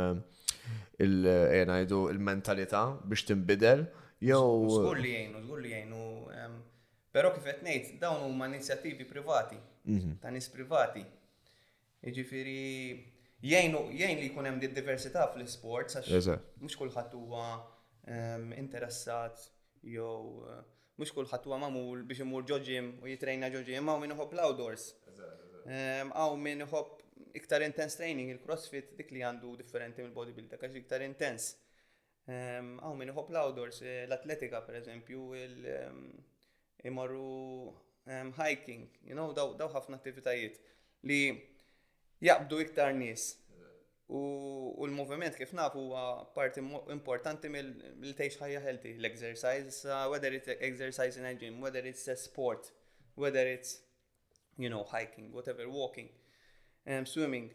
[1.00, 1.76] eh,
[2.18, 3.88] il-mentalità biex tinbidel?
[4.24, 4.44] Jew.
[4.72, 6.04] Żgur li jgħinu, żgur li jgħinu.
[7.14, 10.18] Però kif qed ngħid, dawn huma inizjattivi privati Mhm.
[10.24, 11.04] ta' nis privati.
[12.04, 13.00] Iġifiri,
[13.44, 16.30] jgħin li jkun hemm di diversità fl sport għax
[16.64, 17.46] mux kullħat huwa
[18.12, 19.44] ehm, interessat
[19.84, 20.08] jew
[20.52, 20.60] eh,
[21.00, 24.90] mux kullħat huwa mamul biex imur ġoġim u jitrejna ġoġim, għaw minn l-outdoors.
[25.66, 27.02] Għaw ehm, minn iħobb
[27.40, 31.56] iktar intense training, il-crossfit dik li għandu differenti mill bodybuilder għax iktar intense.
[32.32, 35.32] Għaw ehm, minn iħobb l-outdoors, eh, l-atletika per eżempju,
[36.88, 37.74] imorru
[38.12, 40.58] um, hiking, you know, daw, daw ħafna attivitajiet
[41.08, 41.20] li
[42.28, 43.30] jaqbdu iktar nies.
[44.14, 44.20] U,
[44.78, 46.02] u l-moviment kif naf huwa
[46.36, 46.60] parti
[46.92, 47.70] importanti mill
[48.02, 52.70] tgħix ħajja healthy, l-exercise, uh, whether it's exercise in a gym, whether it's a sport,
[53.16, 53.80] whether it's
[54.58, 56.10] you know, hiking, whatever, walking,
[56.86, 57.48] um, swimming.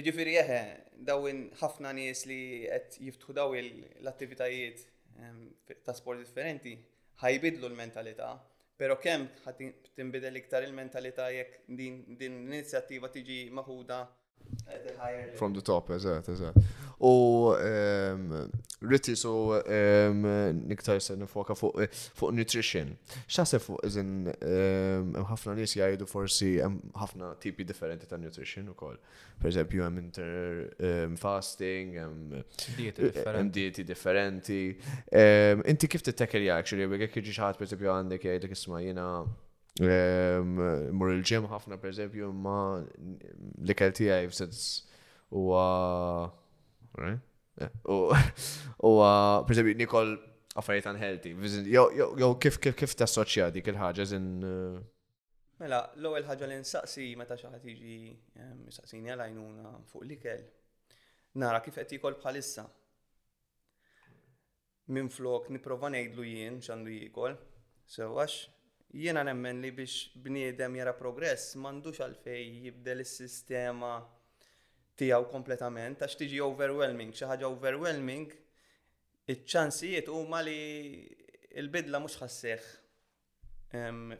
[0.00, 0.60] Ġifiri jeħe,
[1.08, 4.84] dawin ħafna nies li qed jiftħu daw l-attivitajiet
[5.24, 5.40] um,
[5.82, 6.76] ta' sport differenti
[7.24, 8.36] ħajbidlu l-mentalità
[8.80, 9.58] Pero kemm ħat
[9.98, 13.98] tinbidel iktar il-mentalità jekk din, din l-inizjattiva tiġi maħuda
[15.36, 16.54] From the top, eżat, eżat.
[16.98, 17.52] U
[18.90, 20.26] ritti um,
[20.68, 22.90] niktar se nifoka fuq nutrition.
[23.30, 24.10] Xase fuq iżin
[25.30, 28.98] ħafna nies jgħidu forsi hemm ħafna tipi differenti ta' nutrition ukoll.
[29.40, 34.60] Per eżempju hemm inter fasting, hemm dieti differenti.
[35.16, 38.58] Inti kif tittekel jgħak xiri, għek jiġi xaħat per eżempju għandek jgħidlek
[38.90, 39.28] You know,
[39.80, 40.58] Ehm,
[40.92, 42.56] mur il-ġim ħafna per eżempju ma
[43.64, 45.46] li kelti għaj f-sens eh, u
[48.76, 48.76] u
[49.46, 50.12] per eżempju nikol
[50.60, 51.32] affarijiet unhealthy.
[51.72, 54.28] Jow kif kif kif tassoċja dik il-ħagġa zin.
[54.44, 54.76] Eh,
[55.64, 57.96] mela, l-ewwel ħaġa li nsaqsi meta xi ħadd jiġi
[58.36, 60.44] ehm, mistaqsini għajnuna fuq l-ikel.
[61.40, 62.68] Nara kif qed jikol bħalissa.
[64.92, 67.36] Minflok nipprova ngħidlu jien x'għandu jikol.
[67.90, 68.40] Sewax,
[68.90, 69.92] Jiena nemmen li biex
[70.24, 73.90] bniedem jara progress m'għandux għalfej jibdel is-sistema
[74.98, 78.32] tiegħu kompletament għax tiġi overwhelming, xi ħaġa overwhelming
[79.30, 80.56] iċ-ċansijiet huma li
[81.62, 82.66] l-bidla mhux xasseħ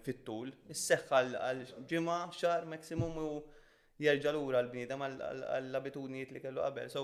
[0.06, 3.32] fit-tul, is seħ għal ġimgħa, xar maksimum u
[4.00, 6.86] jerġa' lura l-bniedem għall-abitudnijiet li kellu qabel.
[6.94, 7.02] So,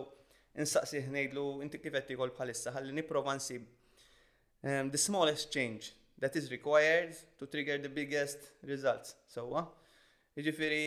[0.54, 3.66] insaqsi ngħidlu inti kifetti qed bħalissa ħalli nipprova nsib.
[4.62, 9.16] The smallest change that is required to trigger the biggest results.
[9.32, 9.64] So uh,
[10.36, 10.82] iġifiri,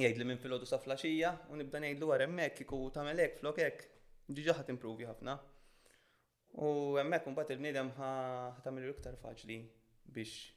[0.00, 3.86] jgħid li minn filodu sa flaxija u nibda l għar emmek, kiku tamelek, flokek,
[4.30, 5.36] ġiġaħat improvi ħafna.
[6.54, 9.60] U hemmhekk imbagħad il-bniedem ħatamil iktar faċli
[10.14, 10.50] biex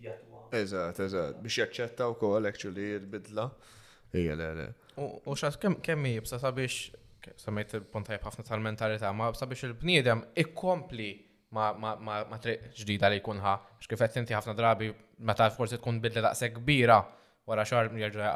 [0.00, 3.44] Eżat, Eżat, Eżatt, biex jaċċetta wkoll actually l-bidla.
[4.16, 4.66] Ija, le, le.
[5.26, 6.94] U xas kemm jibsa sabiex,
[7.38, 11.10] samajt il-punt ħafna tal-mentalità, ma sabiex il-bniedem ikkompli
[11.52, 13.54] ma triq ġdida li jkunħa.
[13.82, 17.00] Xkifet inti ħafna drabi, meta forsi tkun bidla daqse kbira
[17.50, 18.30] wara xar jirġa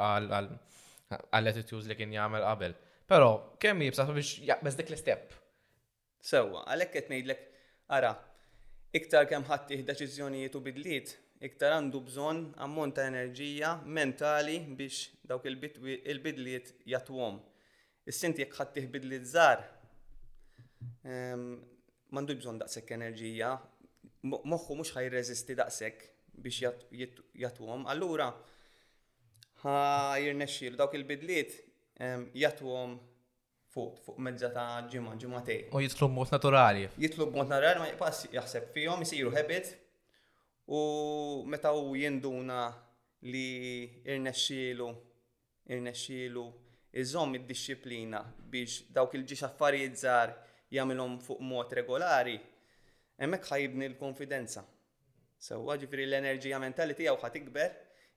[1.32, 2.74] għall-attitudes li kien jagħmel qabel.
[3.06, 3.28] Pero
[3.60, 5.34] kemm jibsa biex jaqbeż dik l-istep.
[6.24, 7.42] Sewa għalhekk qed ngħidlek
[7.92, 8.14] ara,
[8.96, 11.12] iktar kemm ħadd deċiżjonijiet u bidliet,
[11.44, 17.38] iktar għandu bżonn ammont ta' enerġija mentali biex dawk il-bidliet jatwom.
[18.08, 19.62] Is-sinti jekk ħadd bidliet żgħar,
[21.04, 21.54] ehm,
[22.14, 23.52] mandu bżon daqsek enerġija,
[24.52, 26.04] moħħu mux ħaj rezisti daqsek
[26.44, 27.10] biex
[27.42, 28.28] jatwom, allura
[29.64, 31.56] ħajrnexxil dawk il-bidliet
[32.04, 32.96] ehm, jatwom
[33.74, 35.66] fuq, fuq mezza ta' ġimma, tej.
[35.74, 36.86] U jitlu mod naturali.
[37.02, 39.72] Jitlu mod naturali, ma jqas jaħseb fihom, jisiru habit
[40.74, 40.82] u
[41.50, 42.62] meta u jinduna
[43.24, 43.46] li
[44.04, 44.88] irnexxielu,
[45.74, 46.46] irnexxielu,
[47.02, 48.20] iżomm id-disciplina
[48.52, 50.36] biex dawk il-ġiex affarijiet żgħar
[50.76, 52.36] jagħmilhom fuq mod regolari,
[53.20, 54.64] hemmhekk ħajbni l-konfidenza.
[55.38, 57.74] So ġifieri l-enerġija mentali tiegħu ħatikber,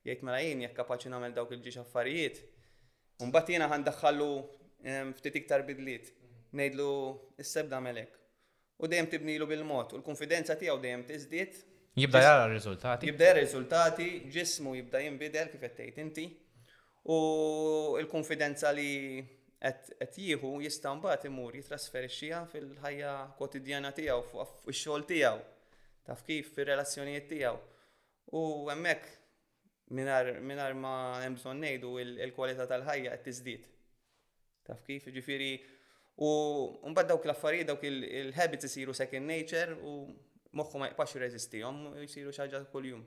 [0.07, 2.41] jgħid mela jien jekk kapaċi nagħmel dawk il-ġiex affarijiet.
[3.29, 4.29] Mbagħad jiena ħanddaħħallu
[4.87, 6.11] ehm, ftit iktar bidliet,
[6.57, 6.91] ngħidlu
[7.43, 8.13] isseb melek.
[8.79, 11.57] U dejjem tibnilu bil-mod, u l-konfidenza tiegħu dejjem tiżdied.
[11.97, 13.07] Jibda jara r-riżultati.
[13.09, 16.27] Jibda jara r-riżultati, ġismu jibda jinbidel kif qed tgħid inti.
[17.09, 17.17] U
[18.01, 19.25] l-konfidenza li
[19.59, 25.39] qed jieħu jista' mbagħad imur jitrasferixxiha fil-ħajja kotidjana tiegħu fuq xol xogħol tiegħu.
[26.07, 27.57] Taf kif fir-relazzjonijiet tiegħu.
[28.37, 29.07] U hemmhekk
[29.97, 31.95] minar ma hemm bżonn ngħidu
[32.27, 33.65] il-kwalità tal-ħajja qed tiżdied.
[34.67, 35.51] Taf kif ġifiri,
[36.21, 36.29] u
[36.91, 39.97] mbagħad dawk l-affarijiet dawk il-habits isiru second nature u
[40.57, 43.03] moħħu ma jqpax jom jisiru xi ħaġa kuljum.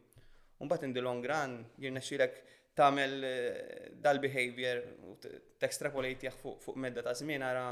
[0.61, 2.41] Mbagħad in the long run jirnexxilek
[2.81, 4.81] tagħmel eh, dal-behavior
[5.13, 7.65] u t-extrapolate fuq medda ta' zmin għara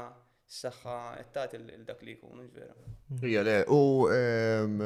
[0.49, 2.73] s-saxħa ettat il-dak li jkun, vera.
[3.13, 3.25] Mm.
[3.29, 3.79] Ija le, u
[4.13, 4.79] ehm,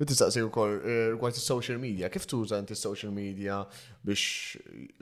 [0.00, 3.60] t-istaqsi u koll, eh, rgħat social media, kif tuża inti social media
[4.06, 4.56] biex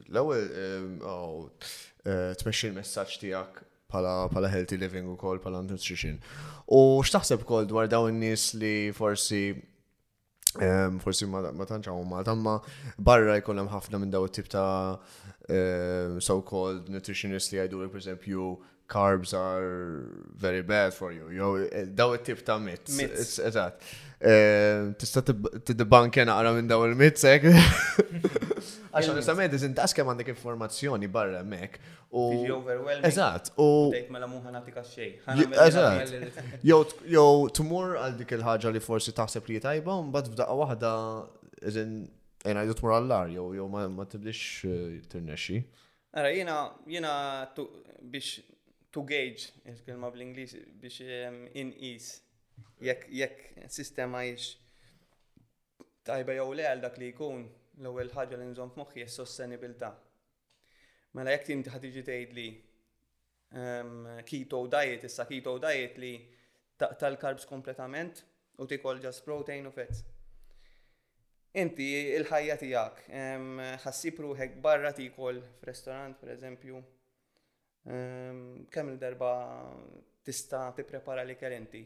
[0.09, 1.49] l-ewel ehm, oh,
[2.05, 6.19] eh, t-mexxi l-messagġ tijak pala healthy living u koll, pala nutrition.
[6.67, 9.49] U xtaħseb koll dwar dawn nis li forsi
[11.03, 12.57] forsi ma tanċaw ma tamma
[12.99, 14.65] barra jkollem ħafna minn daw tip ta'
[15.49, 18.47] Um, so-called nutritionists li għajdu, per esempio,
[18.91, 20.09] carbs are
[20.43, 21.29] very bad for you.
[21.31, 22.97] You eh, daw it-tip ta' mitz.
[22.99, 23.37] Mitz.
[23.47, 23.85] Eżat.
[24.19, 27.47] Um, tista t-debank jena għara minn daw il-mitz, ek.
[28.97, 31.79] Għaxan nistament, iżin tas kem għandek informazzjoni barra mek.
[33.07, 33.53] Eżat.
[33.61, 33.69] U.
[33.95, 34.83] Dejt mela muħan għatika
[35.69, 36.15] Eżat.
[36.67, 40.95] għal dik il-ħagġa li forsi taħseb li tajba, un bad f'daqqa wahda,
[41.69, 42.01] iżin
[42.47, 45.57] Ejna jdu tmur għallar, jow jow ma tibdix eh, tirnexi.
[46.15, 46.55] Ara, jena,
[46.87, 47.11] jena
[48.13, 48.37] biex
[48.95, 52.21] to gauge, il-kelma bl-Inglis, biex ehm, in ease,
[52.87, 53.43] jekk
[53.79, 54.53] sistema jiex
[56.07, 57.49] tajba jow le għal dak li jkun
[57.83, 59.91] l-ewwel ħaġa li nżomm f'moħħi hija sostenibilità.
[61.19, 62.47] Mela jekk inti ħad tiġi tgħid li
[63.59, 66.15] ehm, keto diet, issa keto diet li
[66.79, 68.23] tal-carbs kompletament
[68.63, 70.13] u tikol just protein u fett
[71.57, 71.85] inti
[72.19, 73.03] il-ħajja tijak,
[73.83, 76.81] ħassib ruħek barra tikol f-restorant, per eżempju,
[78.77, 79.31] kemm il-darba
[80.27, 81.83] tista tipprepara li inti.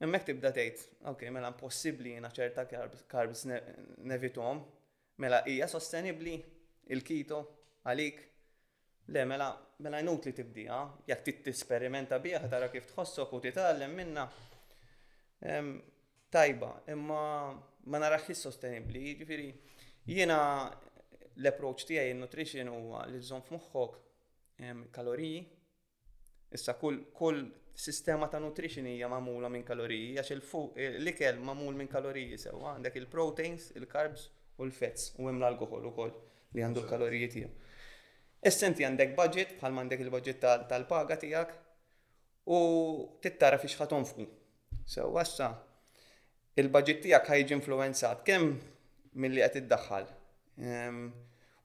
[0.00, 2.66] Emmek tibda tgħid, ok, mela impossibbli jiena ċerta
[3.10, 3.46] karbs
[4.04, 4.60] nevitom,
[5.18, 6.36] mela hija sostenibbli
[6.94, 7.40] il-kito
[7.82, 8.24] għalik.
[9.08, 9.46] Le, mela,
[9.80, 14.26] mela li tibdija, jekk tit tisperimenta biha tara kif tħossok u titgħallem minna.
[16.30, 17.20] Tajba, imma
[17.88, 19.16] ma narax sostenibli.
[19.20, 19.48] Ġifiri,
[20.08, 20.38] jiena
[21.40, 25.44] l-approach tiegħi nutrition huwa li żżomm f'moħħok kaloriji.
[26.56, 27.42] Issa kull kull
[27.78, 32.96] sistema ta' nutrition hija magħmula minn kaloriji, għax il-fuq l-ikel magħmul minn kaloriji sewa għandek
[33.02, 34.26] il-proteins, il-carbs
[34.58, 36.14] u l-fats u hemm l-alkohol ukoll
[36.56, 37.54] li għandu l-kaloriji tiegħu.
[38.50, 40.42] Essenti għandek budget bħal għandek il-budget
[40.74, 41.54] tal-paga tiegħek
[42.54, 42.60] u
[43.24, 44.28] tittara fiex ħatonfqu.
[44.88, 45.46] sew għassa
[46.62, 48.56] il-budget tiegħek ħajġi influenzat kemm
[49.24, 50.06] milli qed iddaħħal
[50.62, 51.04] ehm,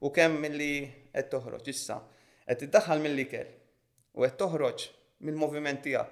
[0.06, 0.70] u kemm milli
[1.14, 1.96] qed toħroġ issa
[2.46, 3.50] qed iddaħħal mill-ikel
[4.14, 4.84] u qed toħroġ
[5.26, 6.10] mill-moviment tiegħek.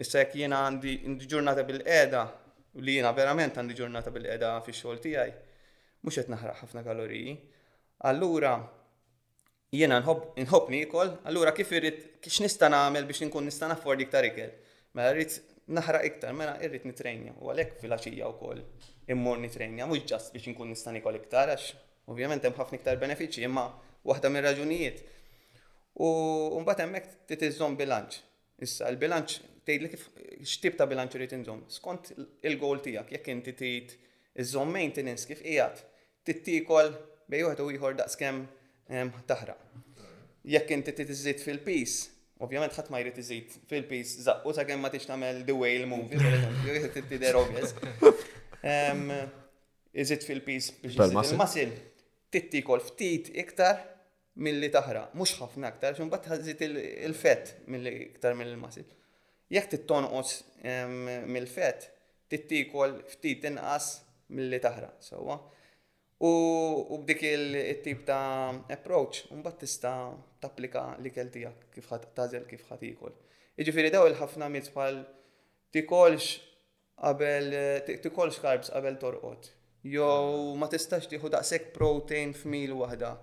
[0.00, 0.94] Issa jekk jiena għandi
[1.28, 2.24] ġurnata bil-qeda
[2.78, 5.34] u li jiena verament għandi ġurnata bil-qeda fix-xogħol tiegħi
[6.00, 7.36] mhux qed naħraq ħafna kaloriji.
[8.08, 8.54] Allura
[9.76, 14.54] jiena nħobni jikol, allura kif irrid kif nista' nagħmel biex nkun nista' naffordi iktar ikel.
[14.96, 15.36] Mela rrid
[15.74, 18.62] naħra iktar, mela irrit nitrenja, u għalek fil-axija u koll
[19.10, 21.70] immur nitrenja, mux ġast biex nkun nistan ikol iktar, għax
[22.10, 23.68] ovvjament hemm ħafna iktar benefiċi, imma
[24.08, 25.02] waħda minn raġunijiet.
[26.02, 26.10] U
[26.62, 28.20] mbagħad hemmhekk iżżomm bilanċ.
[28.66, 30.08] Issa l-bilanċ tgħidli kif
[30.50, 31.62] x'tib ta' bilanċ irid inżomm.
[31.72, 33.94] Skont il-gowl tiegħek jekk inti trid
[34.42, 35.80] iżżomm maintenance kif qiegħed
[36.28, 36.92] tittikol
[37.30, 38.44] bej wieħed u ieħor daqskemm
[39.30, 39.66] taħraq.
[40.50, 42.08] Jekk inti titiżid fil-peace,
[42.44, 46.16] Ovvjament ħadd ma jrid iżid fil piece zaqqu sakemm ma tix tagħmel The Whale movie,
[46.16, 49.28] per eżempju, jrid obvious.
[50.00, 51.74] Iżid fil piece biex il-masil.
[52.32, 53.82] Titti kol ftit iktar
[54.40, 58.86] mill-li taħra, mhux ħafna aktar, xi mbagħad ħażit il-fett mill-li iktar mill-masil.
[59.52, 60.38] Jekk tittonqos
[61.26, 61.90] mill-fett,
[62.32, 63.98] titti kol ftit inqas
[64.32, 65.36] mill-li taħra, sewwa.
[65.42, 65.59] So,
[66.22, 69.92] U b'dik il-tip ta' approach, mbagħad tista'
[70.42, 73.14] tapplika li kell tiegħek kif ħadd tażel kif ħadd ikol.
[73.56, 74.98] Jiġifieri daw il-ħafna mitz pal
[75.72, 76.26] tikolx
[77.00, 77.48] qabel
[78.04, 79.48] tikolx karbs qabel torqod.
[79.88, 80.10] Jo
[80.60, 83.14] ma tistax tieħu daqshekk protein f'mil waħda.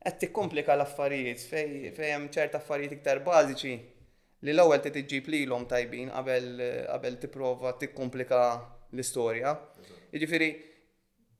[0.00, 6.08] Qed tikkomplika l-affarijiet fej hemm ċert affarijiet iktar bażiċi li l-ewwel ti tiġġib lilhom tajbin
[6.16, 6.50] qabel
[6.88, 8.42] qabel tipprova tikkomplika
[8.96, 9.52] l-istorja.
[10.16, 10.50] Jiġifieri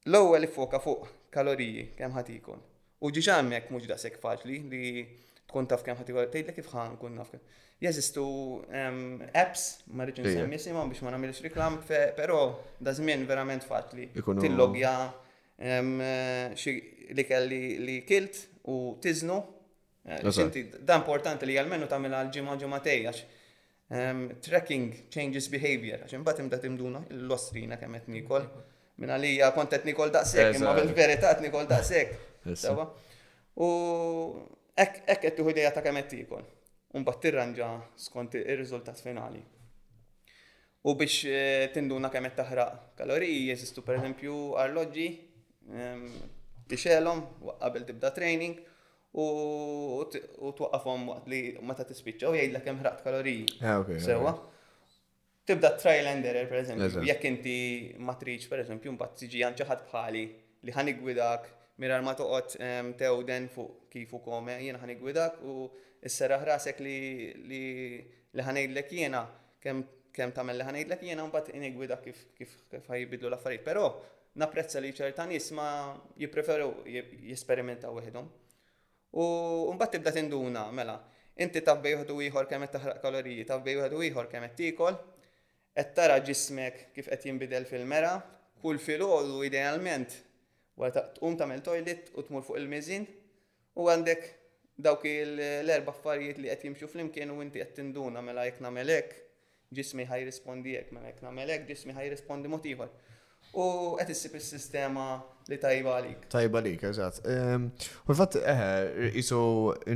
[0.05, 2.63] L-ewwel ifoka fuq kaloriji kemm ħad ikun.
[3.07, 5.05] U ġiġ hemmhekk mhux daqshekk faċli li
[5.47, 7.31] tkun taf kemm ħad ikun tgħidlek kif ħan kun naf.
[7.83, 8.25] Jeżistu
[8.67, 9.63] ehm, apps
[9.95, 11.79] ma rridx nsemmi jisimhom biex ma nagħmilx riklam,
[12.19, 12.41] però
[12.81, 14.09] da żmien verament faċli.
[14.19, 14.97] Tillogja
[15.59, 15.95] ehm,
[17.15, 18.43] li kelli li kilt
[18.75, 19.39] u tiżnu.
[20.03, 20.43] Eh,
[20.83, 23.21] da importanti li għalmenu tagħmilha l ġimgħa ġimgħatej għax
[23.95, 28.51] ehm, tracking changes behavior, għax imbagħad imda timduna l-ostrina kemm qed nikol.
[29.03, 32.13] Minna li kontet nikol daqsek, imma bil-verità nikol daqsek.
[32.55, 32.85] Sewa.
[33.59, 33.67] U
[34.79, 36.47] ekk qed tieħu ta' kemm qed un
[36.99, 39.41] Imbagħad tirranġa skont ir-riżultat finali.
[40.85, 45.07] U biex eh, tinduna kemm qed taħraq kaloriji jeżistu pereżempju arloġġi
[45.73, 46.07] ehm,
[46.71, 47.25] tixelhom
[47.59, 48.61] qabel tibda training
[49.19, 49.27] u
[50.13, 53.51] twaqqafhom waqt li meta tispiċċaw jgħidlek kem ħraqt kaloriji.
[53.67, 54.37] Ah, Sewa.
[54.39, 54.52] Okay,
[55.47, 57.57] tibda trial and error, per eżempju, jekk inti
[58.09, 60.25] matriċ, per eżempju, mbagħad tiġi ħadd bħali
[60.87, 61.49] li gwidak
[61.83, 65.57] mirar ma toqgħod ehm, tewden fuq kifu kome, jena ħani gwidak u
[66.03, 66.95] s sera ħrasek li
[67.49, 67.63] li
[68.33, 69.25] li ħanejdlek jiena
[69.63, 69.83] kemm
[70.15, 73.65] kemm tagħmel li ħanejdlek jiena mbagħad inigwidak kif kif kif ħajbidlu l-affarijiet.
[73.67, 73.87] Però
[74.43, 75.67] napprezza li ċerta nies ma
[76.17, 78.29] jisperimenta jesperimentaw weħidhom.
[79.17, 79.25] U
[79.75, 80.99] mbagħad tibda tinduna mela,
[81.35, 84.73] inti tabbej wieħed u ieħor kemm taħraq kalorijiet, tabbej wieħed u ieħor kemm qed
[85.75, 88.15] qed tara ġismek kif qed jinbidel fil-mera,
[88.63, 90.19] kull filgħodu idealment
[90.79, 93.07] wara tqum tagħmel toilet u tmur fuq il-miżin
[93.77, 94.27] u għandek
[94.85, 99.19] dawk l-erba' affarijiet li qed jimxu flimkien u inti qed tinduna mela jekk nagħmel hekk
[99.73, 102.95] ġismi ħaj rispondi hekk mela jekk nagħmel hekk ġismi ħaj mod ieħor
[103.59, 103.67] u
[104.01, 105.05] qed issib is-sistema
[105.51, 106.21] li tajba għalik.
[106.33, 107.25] Tajba għalik, eżatt.
[107.29, 107.65] Ehm,
[108.09, 108.69] u fatt eħe,
[109.21, 109.41] isu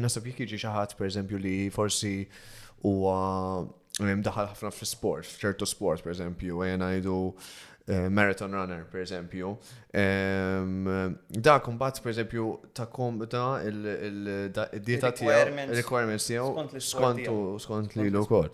[0.03, 2.11] nasab jekk jiġi xi ħadd li forsi
[2.83, 3.21] huwa
[4.01, 7.19] daħal ħafna f-sport, f'ċertu sport, per eżempju, għajna eh, jdu
[7.89, 9.55] eh, marathon runner, per eżempju.
[9.95, 13.29] Ehm, da, kumbat, per eżempju, ta' komda
[13.65, 18.51] il-dieta tijaw, il-requirements tijaw, skontu, skont li l-ukol.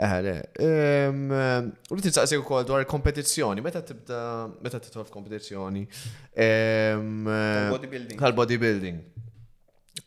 [0.00, 0.34] Eħle,
[0.64, 4.22] u li t-saqsi u kol dwar kompetizjoni, meta tibda,
[4.64, 5.84] meta t-tol kompetizjoni.
[6.48, 8.16] Għal-bodybuilding.
[8.16, 9.02] Ehm, Għal-bodybuilding.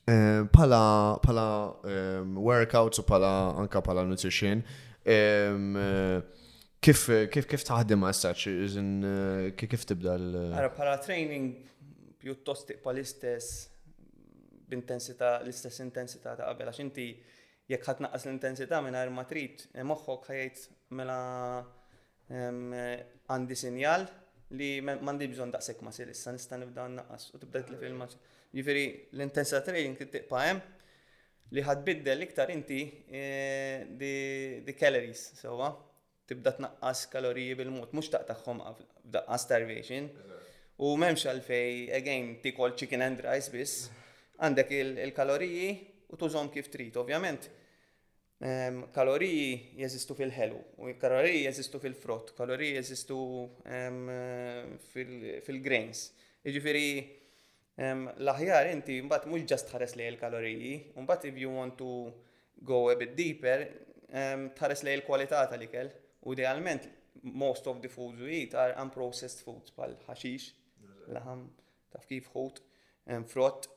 [0.06, 4.60] Eh, pala, pala ehm, workouts u pala anka pala nutrition,
[5.08, 6.20] ehm, eh,
[6.84, 8.34] kif kif kif taħdem as uh,
[9.56, 11.56] kif tibda l Ara pa'la training
[12.20, 13.70] pjuttost pa l-istess
[14.68, 17.06] b'intensità l-istess intensità ta' qabel għax inti
[17.72, 20.66] jekk ħadd naqas l-intensità mingħajr ma trid moħħok ħajt
[21.00, 21.18] mela
[22.28, 22.76] ehm,
[23.32, 24.04] għandi sinjal
[24.60, 28.32] li m'għandi bżonn daqshekk ma' issa nista' nibda naqas u tibda tlif il-maġġ.
[28.54, 28.82] Jifiri
[29.18, 30.66] l-intensa t-tiqpa jem eh?
[31.54, 35.72] li ħadbiddel iktar inti eh, di calories, sewa.
[36.30, 40.06] Tibda tnaqqas kaloriji bil-mut, mux taqtaħħom f'daqqa starvation.
[40.86, 43.90] U memx għalfej, again, tikol chicken and rice biss,
[44.40, 45.68] għandek il-kaloriji
[46.10, 47.50] u tużom kif trid, ovvjament.
[48.44, 53.20] Ehm, kaloriji jeżistu fil-ħelu, u kaloriji jeżistu fil-frott, kaloriji jeżistu
[53.78, 56.08] ehm, fil-grains.
[56.48, 56.88] Iġifiri,
[57.82, 61.88] L-aħjar inti mbagħad mhux ġast tħares lejl il-kaloriji, mbagħad if you want to
[62.64, 63.66] go a bit deeper,
[64.14, 65.90] tħares lejl il-kwalità tal-ikel.
[66.30, 66.86] U idealment
[67.24, 70.52] most of the foods we eat are unprocessed foods bħal ħaxix,
[71.16, 71.48] laħam,
[71.94, 72.62] taf kif ħut,
[73.32, 73.70] frott.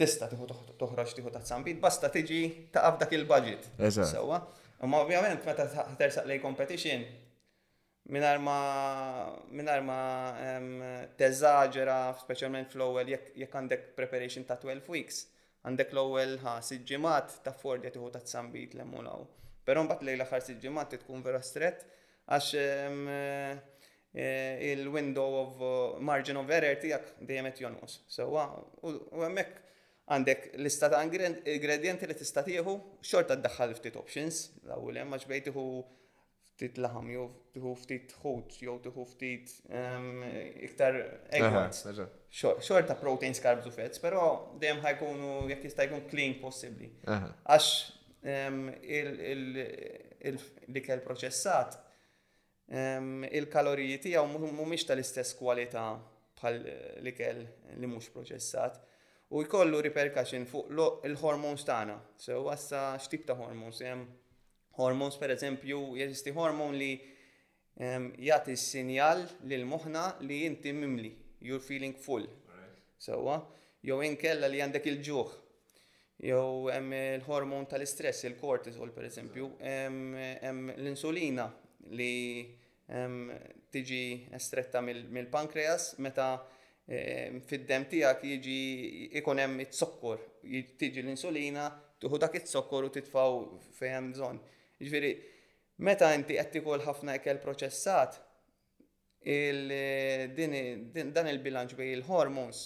[0.00, 0.48] tista tiħu
[0.80, 2.42] toħroġ tiħu ta' tsambit, basta tiġi
[2.74, 3.70] ta' dak il-budget.
[4.02, 4.40] Sewa,
[4.80, 5.66] Ma ovvjament meta
[6.00, 7.02] tersaq li competition,
[8.08, 9.96] minar ma minar ma
[11.20, 15.26] teżaġera fl-ewwel jekk għandek preparation ta' 12 weeks,
[15.68, 19.26] għandek l-ewwel ħa siġġimat ta' Ford jagħtiħu ta' t-sambit l-emulaw.
[19.68, 21.84] Però mbagħad lejla aħħar siġġimat tkun vera stret
[22.32, 22.66] għax e,
[24.78, 25.64] il-window of
[26.02, 28.00] margin of error tiegħek dejjem qed jonqos.
[28.08, 29.68] So u hemmhekk
[30.10, 32.72] għandek l istat ingredienti li tista' tieħu,
[33.06, 35.64] xorta tdaħħal ftit options, l-ewwel hemm għax tieħu
[36.54, 40.24] ftit laħam jew tieħu ftit ħut jew tieħu ftit ehm,
[40.66, 40.98] iktar
[41.38, 41.84] eggwants.
[42.32, 44.24] Xorta proteins, carbs u fats, però
[44.60, 46.90] dejjem ħajkunu jekk jista' jkun clean possibbli.
[47.06, 47.70] Għax
[48.34, 48.66] ehm,
[50.34, 51.78] l-ikel proċessat
[52.74, 55.92] ehm, il-kaloriji tiegħu mhumiex tal-istess kwalità
[56.40, 56.60] bħal
[56.98, 58.88] l li mhux proċessat
[59.30, 60.66] u jkollu repercussion fuq
[61.06, 61.94] il-hormones tagħna.
[62.18, 64.06] So wassa x'tip ta' hormones hemm
[64.78, 66.88] hormones per eżempju jeżisti hormon li
[67.78, 71.10] ehm, jagħti sinjal lil moħħna li inti mimli,
[71.42, 72.26] you're feeling full.
[73.00, 73.38] Sewa,
[73.84, 75.30] jew inkella li għandek il-ġuħ.
[76.26, 81.46] Jew hemm il-hormon tal-istress, il-cortisol per eżempju, hemm l-insulina
[81.96, 82.10] li
[82.88, 83.30] ehm,
[83.72, 84.02] tiġi
[84.36, 86.32] estretta mill-pankreas meta
[86.90, 88.54] Ehm, fid-dem tiegħek jiġi
[89.20, 90.16] ikun hemm it-sokkur,
[90.80, 91.68] tiġi l-insulina,
[92.02, 93.30] tuħu dak it-sokkur u titfaw
[93.76, 94.38] fejn hemm bżonn.
[94.82, 95.12] Jiġifieri,
[95.86, 98.12] meta inti qed kol ħafna ikel proċessat,
[99.22, 102.58] dan il-bilanċ bej il-hormones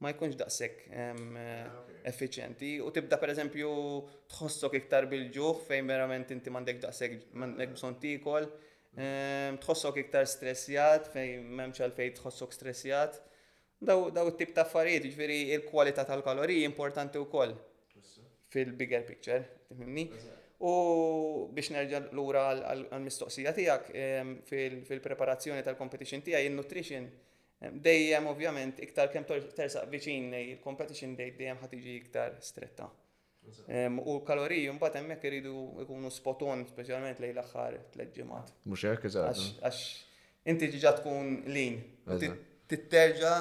[0.00, 1.42] ma jkunx daqshekk ehm, ah,
[2.12, 3.68] effiċjenti u tibda pereżempju
[4.30, 7.12] tħossok iktar bil-ġuħ fejn verament inti m'għandek daqsek
[7.44, 8.44] mandek bżonn tikol,
[8.96, 13.14] ehm, tħossok iktar stressjat fejn memċal fejn tħossok stressjat
[13.78, 17.52] daw daw tip ta' affarijiet, ġifieri il-kwalità tal-kaloriji importanti wkoll
[18.52, 20.08] fil-bigger picture, timni?
[20.64, 20.70] U
[21.52, 29.28] biex nerġa' lura għal-mistoqsija tiegħek ehm, fil-preparazzjoni tal-competition tiegħi in-nutrition ehm, dejjem ovvjament iktar kemm
[29.28, 32.88] tersaq viċin il-competition day dejjem ħad tiġi iktar stretta.
[33.68, 38.56] Ehm, u kaloriji mbagħad hemmhekk iridu jkunu spot on speċjalment lejn l-aħħar tliet ġimgħat.
[38.64, 39.44] Mhux hekk eżatt.
[39.60, 39.86] Għax
[40.54, 41.82] inti ġiġa tkun lean
[42.70, 43.32] titterġa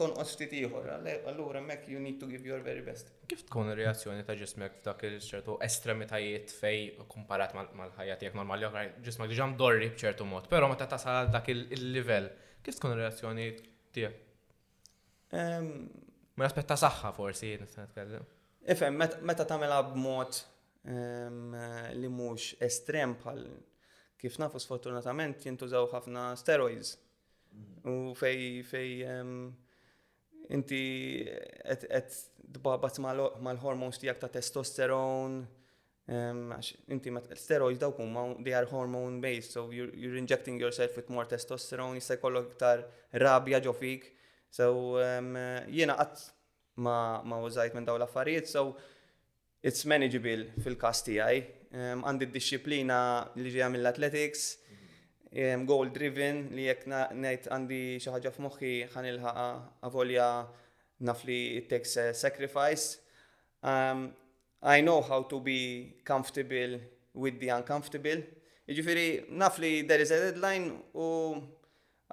[0.00, 0.88] tonqos ftit ieħor.
[1.28, 3.10] Allura mek you need to give your very best.
[3.28, 9.32] Kif tkun reazzjoni ta' ġismek f'dak il-ċertu estremitajiet fej komparat mal-ħajja tiegħek normali oħra, ġismek
[9.34, 12.30] diġà mdorri b'ċertu mod, però meta tasal dak il-livell,
[12.64, 13.52] kif tkun reazzjoni
[13.96, 14.24] tiegħek?
[15.36, 15.70] Ehm,
[16.36, 18.24] Ma aspetta saħħa forsi nista' nitkellem.
[18.72, 20.40] Ifem, meta tagħmilha b'mod
[20.88, 21.56] ehm,
[22.00, 23.46] li mhux estrem bħal
[24.20, 26.92] kif nafu sfortunatament jintużaw ħafna steroids
[27.86, 29.04] U fej, fej,
[30.50, 30.80] inti
[31.92, 32.10] qed
[32.58, 32.98] dbabat
[33.44, 35.38] mal-hormones tiegħek ta' testosteron,
[36.94, 41.10] inti ma steroids dawk huma they are hormone based, so you're, you're injecting yourself with
[41.10, 42.84] more testosterone, jissa kollu iktar
[43.22, 44.08] rabja ġo fik.
[44.50, 46.26] So jena għat
[46.86, 48.70] ma ma użajt minn dawn l-affarijiet, so
[49.62, 51.44] it's manageable fil-każ tiegħi.
[51.76, 52.98] Għandi d-disciplina
[53.36, 54.44] li ġejja mill-athletics,
[55.34, 59.46] um, goal driven li jekk ngħid għandi xi ħaġa f'moħħi ħanilħaqa
[59.88, 60.26] avolja
[61.08, 63.00] naf li it takes a sacrifice.
[63.62, 64.12] Um,
[64.62, 66.78] I know how to be comfortable
[67.14, 68.22] with the uncomfortable.
[68.66, 71.42] Iġifiri, naf li there is a deadline u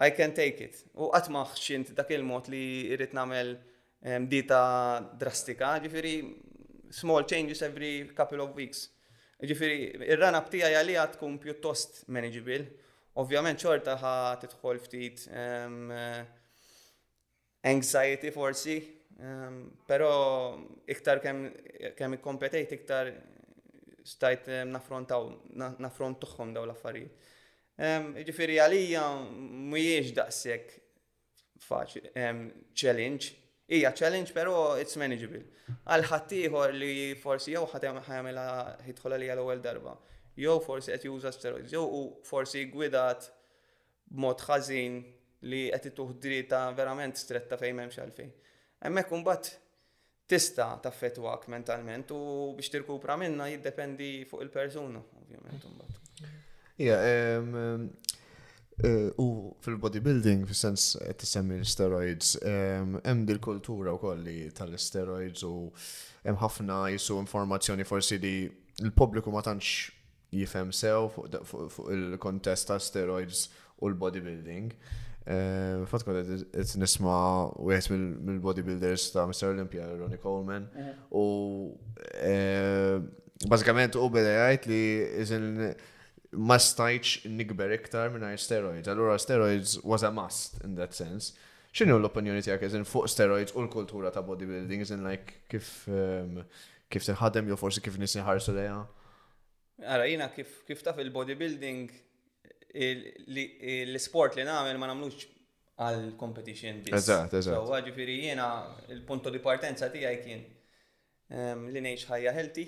[0.01, 0.81] I can take it.
[0.97, 2.63] U għatmaħ xint dak il-mod li
[2.95, 4.63] irrit namel um, dita
[5.21, 5.75] drastika.
[5.79, 6.15] Iġifiri,
[6.93, 8.87] small changes every couple of weeks.
[9.43, 12.63] Iġifiri, ir-run-up tija għalija tkun pjuttost manageable.
[13.21, 14.11] Ovvjament ċorta ħa
[14.41, 16.23] titħol ftit um, uh,
[17.69, 18.77] anxiety forsi,
[19.21, 20.07] um, pero
[20.89, 21.43] iktar kem,
[21.99, 23.11] kem ikkompetejt iktar
[24.03, 25.27] stajt um, nafrontaw,
[25.85, 27.29] naffrontuħom daw l-affarijiet.
[27.73, 29.01] Ġifiri għalija
[29.33, 30.75] mujiex daqsek
[31.69, 31.95] faċ,
[32.81, 33.33] challenge,
[33.73, 35.39] Ija challenge, pero it's manageable.
[35.87, 38.43] Għal ħattijħor li forsi jew ħatem ħamela
[38.85, 39.93] ħitħola li għal ewwel darba
[40.39, 41.83] jew forsi qed juża steroids, jew
[42.27, 43.25] forsi gwidat
[44.13, 44.93] b'mod ħażin
[45.49, 48.31] li qed ituħ drita verament stretta fejn m'hemmx għalfejn.
[48.85, 49.45] Hemmhekk imbagħad
[50.29, 52.17] tista taffetwak mentalment u
[52.57, 55.61] biex tirkupra minna jiddependi fuq il-persuna, ovvjament.
[56.81, 57.41] Ja, eh,
[59.21, 59.23] u
[59.61, 60.81] fil-bodybuilding, fil-sens
[61.21, 65.69] tisemmi l-steroids, hemm dil-kultura u kolli tal-steroids u
[66.25, 68.35] hemm ħafna jisu informazzjoni forsi li
[68.87, 69.69] l-pubbliku ma tantx
[70.33, 73.47] jifhem sew fuq il-kontest ta' steroids
[73.81, 74.71] u l-bodybuilding.
[75.33, 76.19] Eh, fatt kont
[76.51, 77.17] qed nisma
[77.63, 79.51] wieħed mill-bodybuilders ta' Mr.
[79.53, 80.91] Olympia, Ronnie Coleman, eh.
[81.15, 81.23] u
[82.17, 82.97] eh,
[83.47, 84.81] bażikament u beda jgħid li
[85.23, 85.47] iżin
[86.49, 88.89] ma stajċ nikber iktar mingħajr steroids.
[88.91, 91.35] Allura steroids was a must in that sense.
[91.73, 96.41] X'inhu l-opinjoni tiegħek iżin fuq steroids u l-kultura ta' bodybuilding iżin like kif ehm,
[96.93, 98.83] kif tinħadem jew forsi kif nisni ħarsu lejha?
[99.85, 101.87] Ara, jina kif, kif taf il-bodybuilding,
[103.83, 105.25] l-sport li namel ma namlux
[105.83, 106.95] għal competition bis.
[107.01, 107.57] Eżat, eżat.
[107.63, 108.47] So, ġifiri jina
[108.93, 110.43] il-punto di partenza tijaj kien
[111.73, 112.65] li nejx ħajja healthy.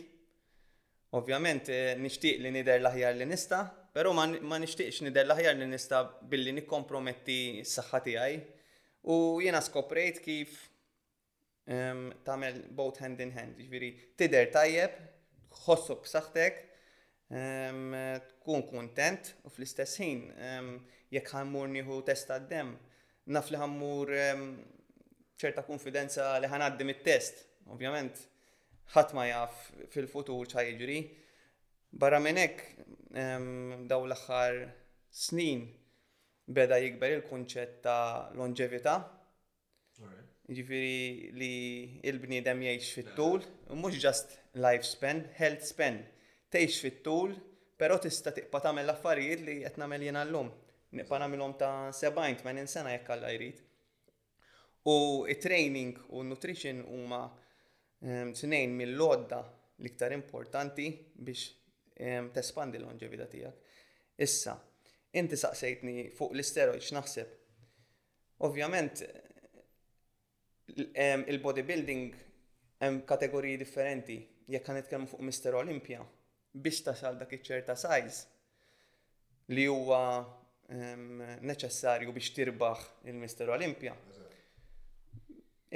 [1.16, 3.62] Ovvjament, eh, nishtiq li nider laħjar li nista,
[3.96, 4.26] pero ma
[4.60, 6.02] nishtiqx nider laħjar li nista
[6.32, 8.40] billi nikkomprometti s-saxħa tiegħi.
[9.14, 10.56] U jiena skoprejt kif
[12.26, 13.88] tamel both hand in hand, ġviri,
[14.20, 14.98] tider tajjeb,
[15.66, 16.60] ħossu b'saħtek,
[17.30, 20.20] tkun kontent u fl-istess ħin
[21.16, 22.78] jekk ħammur nieħu test għaddem, dem
[23.34, 24.14] naf li ħammur
[25.42, 27.42] ċerta konfidenza li ħanaddim it-test.
[27.68, 28.16] Ovvjament,
[28.94, 31.00] ħadd ma jaf fil-futur ċa jiġri.
[31.98, 32.86] Barra minn hekk
[33.90, 34.62] daw l-aħħar
[35.16, 35.66] snin
[36.48, 39.00] beda jikber il-kunċett ta' longevità.
[40.46, 41.54] Ġifiri li
[42.06, 43.42] il-bniedem jgħix fit-tul,
[43.74, 46.04] mhux just lifespan, health span
[46.52, 47.34] tgħix fit-tul,
[47.80, 50.52] però tista' tiqpa tagħmel l-affarijiet li qed nagħmel jiena llum.
[50.96, 53.60] Nibqa' nagħmilhom ta' 70 sena jekk alla jrid.
[54.86, 57.24] U training u nutrition huma
[58.06, 59.40] tnejn ehm, mill-lodda
[59.82, 60.86] l-iktar importanti
[61.26, 61.48] biex
[61.98, 63.74] ehm, tespandi l-longevita tiegħek.
[64.24, 64.54] Issa,
[65.20, 67.32] inti saqsejtni fuq l x' x'naħseb.
[68.46, 69.02] Ovvjament,
[70.94, 72.06] ehm, il-bodybuilding
[72.84, 74.22] hemm kategoriji differenti.
[74.48, 75.58] Jekk kan fuq Mr.
[75.60, 76.06] Olympia,
[76.64, 80.02] biex tasal dak iċ-ċerta size li huwa
[81.46, 83.94] neċessarju biex tirbaħ il-Mister Olimpja.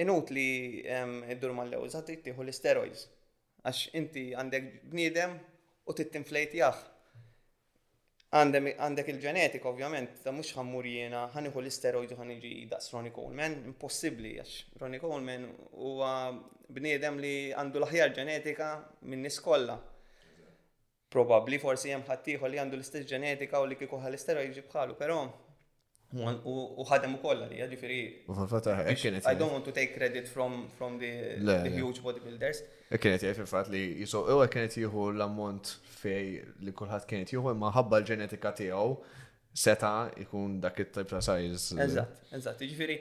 [0.01, 0.45] Inut li
[0.87, 3.03] id-dur mal lewża tittieħu l-steroids.
[3.61, 5.35] Għax inti għandek bniedem
[5.89, 6.79] u tittinflejt jaħ.
[8.39, 14.35] Għandek il-ġenetik, ovvjament, ta' mux ħammur jena, ħaniħu l-steroids u ħaniġi daqs Ronnie Coleman, impossibli
[14.39, 16.11] għax Ronnie Coleman huwa
[16.71, 18.73] bniedem li għandu l-ħjar ġenetika
[19.09, 19.77] minn niskolla
[21.13, 24.95] probabli forsi jem ħattiħu li għandu l-istess ġenetika u li kiku ħal istero jġib bħalu,
[24.99, 25.21] pero
[26.09, 27.99] u ħadem u kolla li ġifiri.
[28.29, 32.63] I don't want to take credit from, from the, Le, the huge bodybuilders.
[32.89, 37.33] E kienet jgħif fil fat li jiso u kienet jieħu l-ammont fej li kullħat kienet
[37.33, 38.97] jieħu imma ħabba l-ġenetika tiegħu
[39.59, 39.93] seta
[40.25, 41.71] ikun dak it-type ta' sajz.
[41.85, 42.65] Eżatt, eżatt.
[42.69, 42.99] Ġifiri,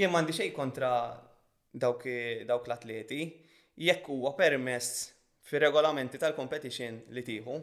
[0.00, 0.92] jem għandi xej kontra
[1.74, 3.24] dawk l-atleti,
[3.84, 5.12] jekk huwa permess
[5.48, 7.56] fir regolamenti tal-competition li tieħu.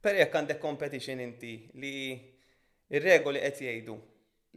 [0.00, 1.50] Per jekk għandek competition inti
[1.82, 1.90] li
[2.96, 3.96] ir-regoli qed jgħidu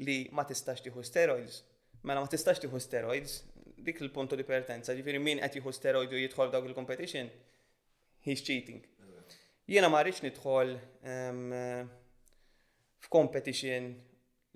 [0.06, 1.58] li ma tistax tieħu steroids,
[2.08, 3.40] mela ma tistax tieħu steroids,
[3.84, 7.28] dik il-puntu di pertenza, ġifieri min qed jieħu steroid u jidħol dawk il-competition,
[8.26, 8.80] he's cheating.
[9.68, 10.74] Jiena ma rridx nidħol
[11.10, 11.44] um,
[13.06, 13.92] f'competition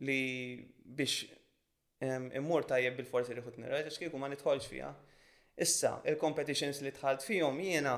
[0.06, 0.22] li
[0.84, 1.28] biex
[2.04, 4.94] um, immur tajjeb bil-forsi li ħutni, għax kieku ma nidħolx fija
[5.58, 7.96] Issa, il-competitions li tħalt fihom jiena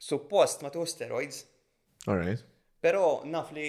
[0.00, 1.42] suppost ma tuħu steroids.
[2.08, 2.40] Alright.
[2.80, 3.66] Pero naf li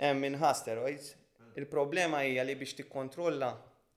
[0.00, 1.12] hemm minħa steroids,
[1.60, 3.52] il-problema hija li biex tikkontrolla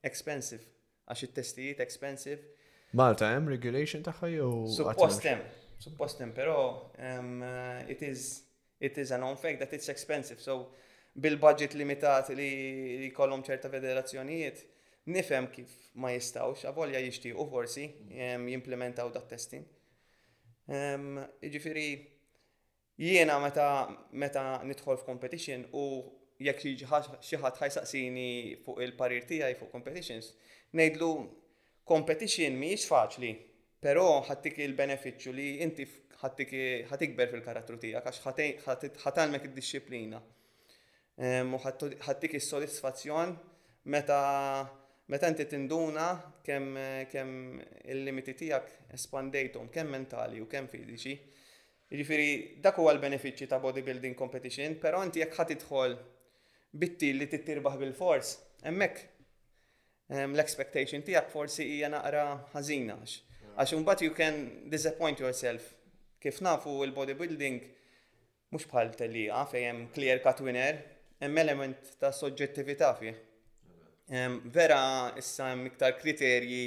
[0.05, 0.62] expensive
[1.10, 2.45] għax it-testijiet expensive.
[2.93, 5.41] Malta hemm regulation tagħha jew suppost hemm,
[5.82, 6.60] suppost hemm, però
[7.01, 7.41] um,
[7.89, 8.43] it is
[8.80, 10.38] it is an fact that it's expensive.
[10.45, 10.76] So
[11.18, 12.51] bil-budget limitat li,
[13.01, 14.68] li kollhom ċerta federazzjonijiet,
[15.14, 15.72] nifhem kif
[16.03, 17.86] ma jistawx, avolja jixtiequ forsi
[18.49, 19.66] jimplementaw dat testing.
[20.70, 21.88] Iġifiri,
[23.01, 23.68] jiena meta
[24.22, 25.84] meta nidħol f'competition u
[26.45, 28.30] jekk xi ħadd ħajsaqsini
[28.66, 30.32] fuq il-parir tijaj fuq competitions,
[30.78, 31.12] ngħidlu
[31.89, 33.32] competition mhijiex faċli,
[33.84, 35.88] però ħattik il-benefiċċju li inti
[36.20, 38.68] ħatikber fil-karattru tiegħek għax
[39.07, 40.22] ħatalmek id-disciplina.
[41.20, 43.34] U ħattik is-sodisfazzjon
[43.91, 44.22] meta
[45.10, 46.10] meta inti tinduna
[46.45, 46.76] kemm
[47.12, 47.30] kem
[47.93, 51.14] il-limiti tiegħek espandejthom kemm mentali u kemm fiziċi.
[51.89, 52.28] Jiġifieri
[52.62, 55.95] dak huwa l-benefiċċji ta' bodybuilding competition, però inti jekk ħadd idħol
[56.78, 58.36] bitti li tittirbaħ bil-fors,
[58.68, 59.07] hemmhekk
[60.14, 62.99] ehm, l-expectation tiegħek forsi hija naqra ħażina
[63.60, 64.38] għax imbagħad you can
[64.72, 65.72] disappoint yourself.
[66.22, 67.64] Kif nafu il-bodybuilding
[68.53, 70.78] mhux bħal telli fejn hemm clear cut winner,
[71.20, 73.16] hemm element ta' soġġettività fih
[74.10, 76.62] vera issa hemm iktar kriterji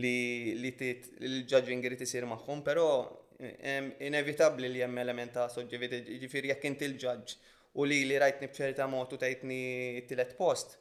[0.00, 0.14] li
[0.62, 2.84] li l-judging irid isir magħhom, però
[4.06, 7.36] inevitabbli li hemm element ta' soġġiviti, ġifir jekk inti l-judge
[7.80, 9.60] u li li rajtni bċerta motu tajtni
[10.02, 10.78] t tilet post.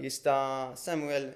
[0.00, 1.26] Jista Samuel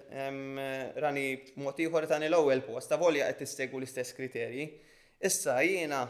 [0.96, 1.28] rani
[1.60, 4.68] motiħor tani l-ewwel post, ta' volja qed t l-istess kriterji.
[5.22, 6.02] Issa jiena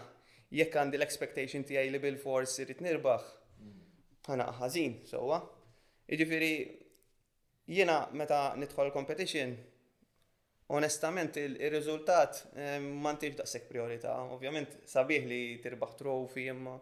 [0.53, 3.25] jekk għandi l-expectation tiegħi li bil forsi irid nirbaħ,
[3.61, 3.89] mm.
[4.29, 5.39] ħana ħażin sowa.
[6.09, 6.51] Jiġifieri
[7.69, 9.51] Jiena meta nidħol competition,
[10.73, 14.15] onestament il-riżultat ehm, ntix daqshekk priorità.
[14.33, 16.79] Ovvjament sabiħ li tirbaħ trofi imma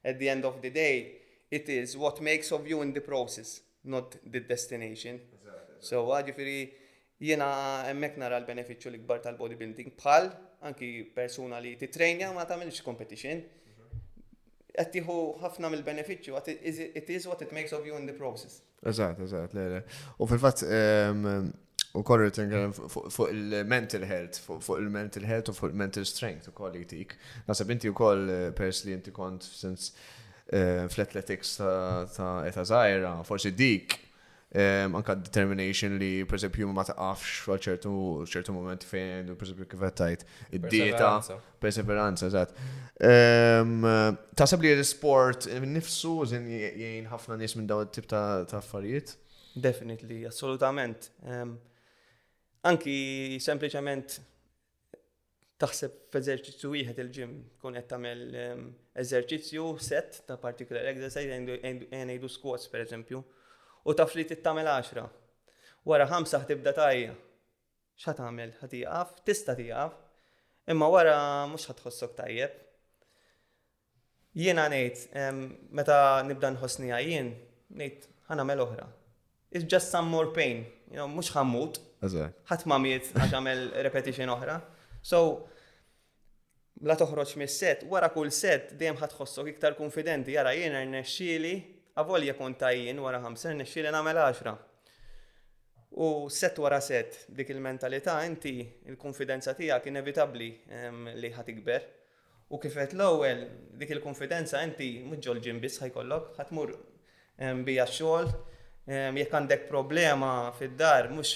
[0.00, 3.58] at the end of the day it is what makes of you in the process,
[3.84, 5.20] not the destination.
[5.84, 6.58] So għadġifiri
[7.20, 7.52] jiena
[7.90, 10.32] hemmhekk nara l-benefiċċju l-ikbar tal-bodybuilding bħal
[10.70, 13.44] anki persuna li titrejnja ma tagħmilx competition
[14.78, 18.60] għattiħu ħafna mill-beneficju, it is what it makes of you in the process.
[18.86, 19.80] Eżat, eżat, le, le.
[20.22, 21.26] U fil-fat, ehm,
[21.98, 22.44] u korri t
[22.88, 27.16] fuq il-mental health, fuq il-mental health u fuq il-mental strength u koll jtik.
[27.48, 29.90] Nasab inti u koll eh, pers li inti kont since
[30.52, 33.98] eh, fl-athletics ta' eta zaħira, forsi dik
[34.54, 37.92] anka determination li per esempio ma taqafx għal ċertu
[38.26, 40.24] ċertu moment fejn u per esempio kif għattajt
[40.58, 41.12] id-dieta
[41.62, 49.14] perseveranza eżatt tasab li l-sport nifsu zin jgħin ħafna nies minn daw tip ta' affarijiet
[49.54, 51.10] definitely assolutament
[52.66, 54.18] anki sempliċement
[55.60, 58.38] taħseb f'eżerċizzju wieħed il-ġim kun qed tagħmel
[58.98, 63.20] eżerċizzju set ta' particular exercise għandu squats per eżempju
[63.90, 65.04] u taf li tittamel 10.
[65.88, 67.14] Wara ħamsa ħtibda tajja.
[68.00, 68.52] Xa tagħmel?
[68.62, 69.96] Ħatiqaf, tista' tiqaf,
[70.72, 71.16] imma wara
[71.50, 72.56] mhux ħadħossok tajjeb.
[74.38, 77.32] Jiena ngħid meta nibda nħossni jien,
[77.74, 78.86] ngħid nagħmel oħra.
[79.50, 81.80] It's just some more pain, you know, mhux ħammut.
[82.46, 84.60] Ħadd ma miet għax għamel repetition oħra.
[85.02, 85.24] So,
[86.86, 91.56] la toħroġ mis-set, wara kull set dejjem ħadħossok iktar konfidenti, jara jiena rnexxieli
[91.98, 94.54] għavol jekun tajjien wara ħamsen nixxili namel għaxra.
[96.02, 98.52] U set wara set dik il-mentalità inti
[98.88, 100.50] il-konfidenza tiegħek inevitabli
[101.18, 101.88] li ħatikber.
[102.50, 103.42] U kifet l-ewwel
[103.78, 106.76] dik il-konfidenza inti mhux ġim biss ħajkollok, ħatmur
[107.66, 108.30] bija xogħol,
[109.18, 111.34] jekk għandek problema fid-dar mhux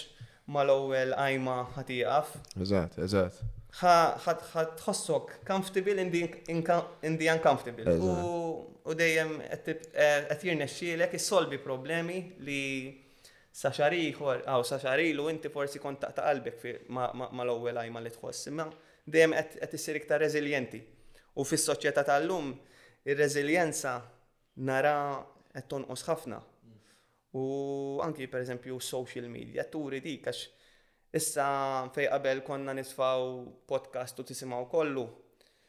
[0.54, 2.38] mal-ewwel għajma ħatiqaf.
[2.62, 3.42] Eżatt, eżatt
[3.80, 6.62] ħatħossok comfortable in the, in,
[7.02, 7.98] in the uncomfortable.
[8.84, 12.60] U dejjem qed eh, jirnexxielek issolvi problemi li
[13.54, 18.68] sa xariħor, għaw sa xarilu inti forsi kont ta' qalbek mal-ewwel għajma li tħoss, imma
[19.06, 20.82] dejjem qed issir iktar reżiljenti.
[21.38, 22.52] U fis-soċjetà tal-lum
[23.06, 23.96] ir-reżiljenza
[24.68, 24.96] nara
[25.54, 26.42] qed tonqos ħafna.
[27.34, 27.42] U
[28.04, 30.44] anki per eżempju social media turi dik għax
[31.14, 35.04] Issa fej qabel konna nisfaw podcast u tisimaw kollu,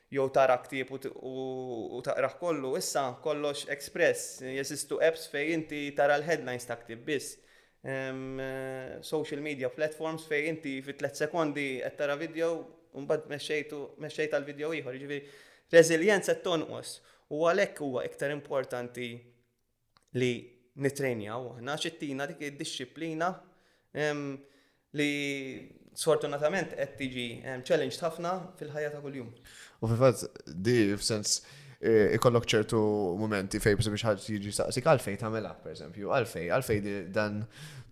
[0.09, 6.65] jew tara ktib u taqra kollu, issa kollox express, jesistu apps fej inti tara l-headlines
[6.65, 7.35] ta' ktib biss.
[7.85, 8.07] Eh,
[9.05, 12.49] social media platforms fej inti fi 3 sekondi qed tara video
[12.97, 13.29] u mbagħad
[14.01, 16.95] mexxejt għal-video ieħor, jiġifieri reżiljenza tonqos
[17.29, 19.11] u għalhekk huwa iktar importanti
[20.21, 20.33] li
[20.87, 21.77] nitrenjaw aħna
[22.33, 23.29] dik id-disciplina
[24.97, 25.11] li
[25.95, 27.27] sfortunatament qed tiġi
[27.67, 29.29] challenge ħafna fil-ħajja ta' kuljum.
[29.83, 31.37] U fil-fatt di f'sens
[31.79, 32.81] e, ikollok ċertu
[33.19, 37.41] momenti fej biex ħadd jiġi saqsik għalfej tagħmelha pereżempju, għalfej, għalfej dan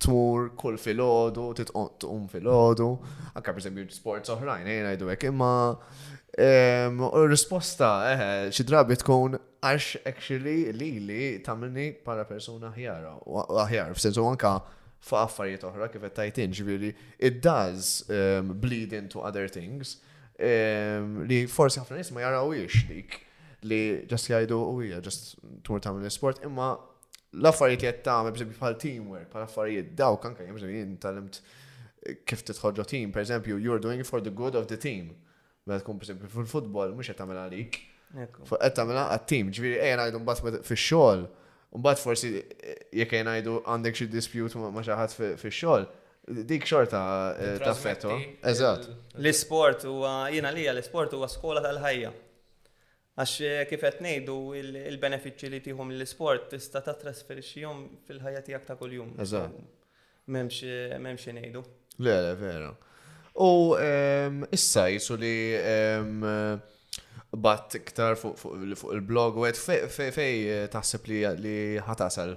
[0.03, 2.89] tmur kull filgħodu, titqum filgħodu,
[3.37, 5.53] anke pereżempju sports oħrajn, ejna jgħidu hekk, imma
[7.13, 13.05] u risposta eħe xi drabi tkun għax actually li li tagħmilni para persuna aħjar,
[13.63, 14.57] aħjar f'sensu anka
[15.03, 16.93] fuq affarijiet oħra kif qed tajtin ġifieri
[17.27, 19.97] it does um, bleed into other things
[20.39, 23.19] um, li forsi ħafna nies ma jarawiex dik
[23.69, 23.81] li
[24.11, 25.33] just jgħidu u hija ġast
[25.67, 26.71] tmur tagħmel l-isport imma
[27.35, 31.41] l-affarijiet li qed tagħmel bżebi bħal teamwork, bħal affarijiet dawk anke hemm jien talimt
[32.27, 35.13] kif titħoġġo team, per eżempju, you're doing it for the good of the team.
[35.63, 37.77] Mela tkun per fil-futbol mhux qed tagħmel għalik.
[38.43, 41.23] Qed tagħmel għat-team, ġifieri ejja ngħidu mbagħad fix-xogħol
[41.73, 45.85] Mbagħad forsi eh, jekk ngħidu għandek xi dispute ma' xi ħadd fix-xogħol,
[46.49, 47.01] dik xorta
[47.33, 48.17] eh, ta' taffetu.
[48.51, 48.89] Eżatt.
[49.17, 52.11] L-isport huwa jiena lija l-isport huwa skola tal-ħajja.
[53.17, 54.37] Għax eh, kif qed ngħidu
[54.91, 59.15] il-benefiċċji li tihom l-isport tista' tatrasferixxihom fil-ħajja tiegħek ta' kuljum.
[59.25, 59.57] Eżatt.
[60.31, 61.65] M'hemmx ngħidu.
[62.05, 62.69] Le, le, vera.
[63.41, 66.21] U ehm, issa jisu li ehm,
[67.33, 68.43] bat iktar fuq
[68.93, 71.07] il-blog u għed fej taħseb
[71.41, 71.55] li
[71.85, 72.35] ħatasal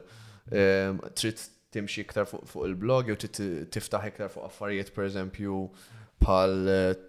[0.49, 1.45] trid
[1.75, 5.59] timxi iktar fuq il-blog jew tiftaħ iktar fuq affarijiet per eżempju
[6.23, 6.55] pal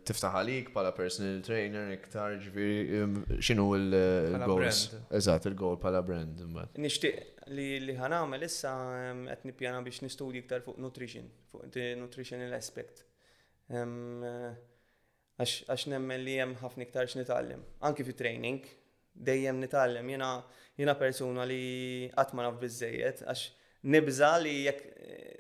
[0.10, 4.84] tiftaħ għalik pala personal trainer iktar ġviri xinu il-goals.
[5.16, 6.44] Eżat, il-goal pala brand.
[6.78, 7.24] Nishtiq
[7.56, 8.74] li li ħanamel issa
[9.30, 13.06] qed nippjana biex nistudji iktar fuq nutrition, fuq nutritional aspect.
[13.72, 14.52] Um, uh,
[15.38, 17.62] għax nemmen li jem ħafna iktar x-nitallim.
[17.86, 18.64] Anki fi training,
[19.14, 20.10] dejjem nitgħallem.
[20.16, 20.30] Jena,
[20.80, 21.60] jena persuna li
[22.18, 23.44] għatma naf bizzejiet, għax
[23.94, 25.36] nibza li jekk eh,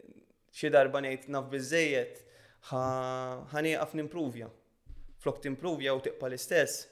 [0.57, 2.19] xi darba ngħid naf bizzejiet,
[2.73, 4.51] għaf nimpruvja.
[5.17, 6.83] Flok timpruvja u tiqpa l-istess.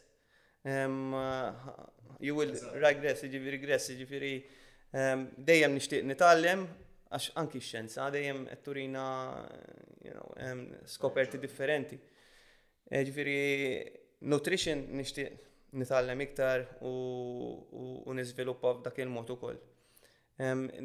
[2.26, 4.32] You will regress, jiġifieri regress, jiġifieri
[5.46, 6.64] dejjem nixtieq nitgħallem
[7.14, 9.04] għax anki x-xenza dejjem qed turina
[10.90, 12.00] skoperti differenti.
[12.92, 15.32] Eh, ġifiri, nutrition nishtiq
[15.76, 19.58] nitalem iktar u nizviluppa f'dak il-mod ukoll.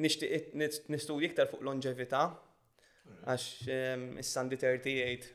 [0.01, 0.55] Nishtiq
[0.89, 2.23] nistudji iktar fuq longevità,
[3.29, 3.45] għax
[4.23, 5.29] is-sandi 38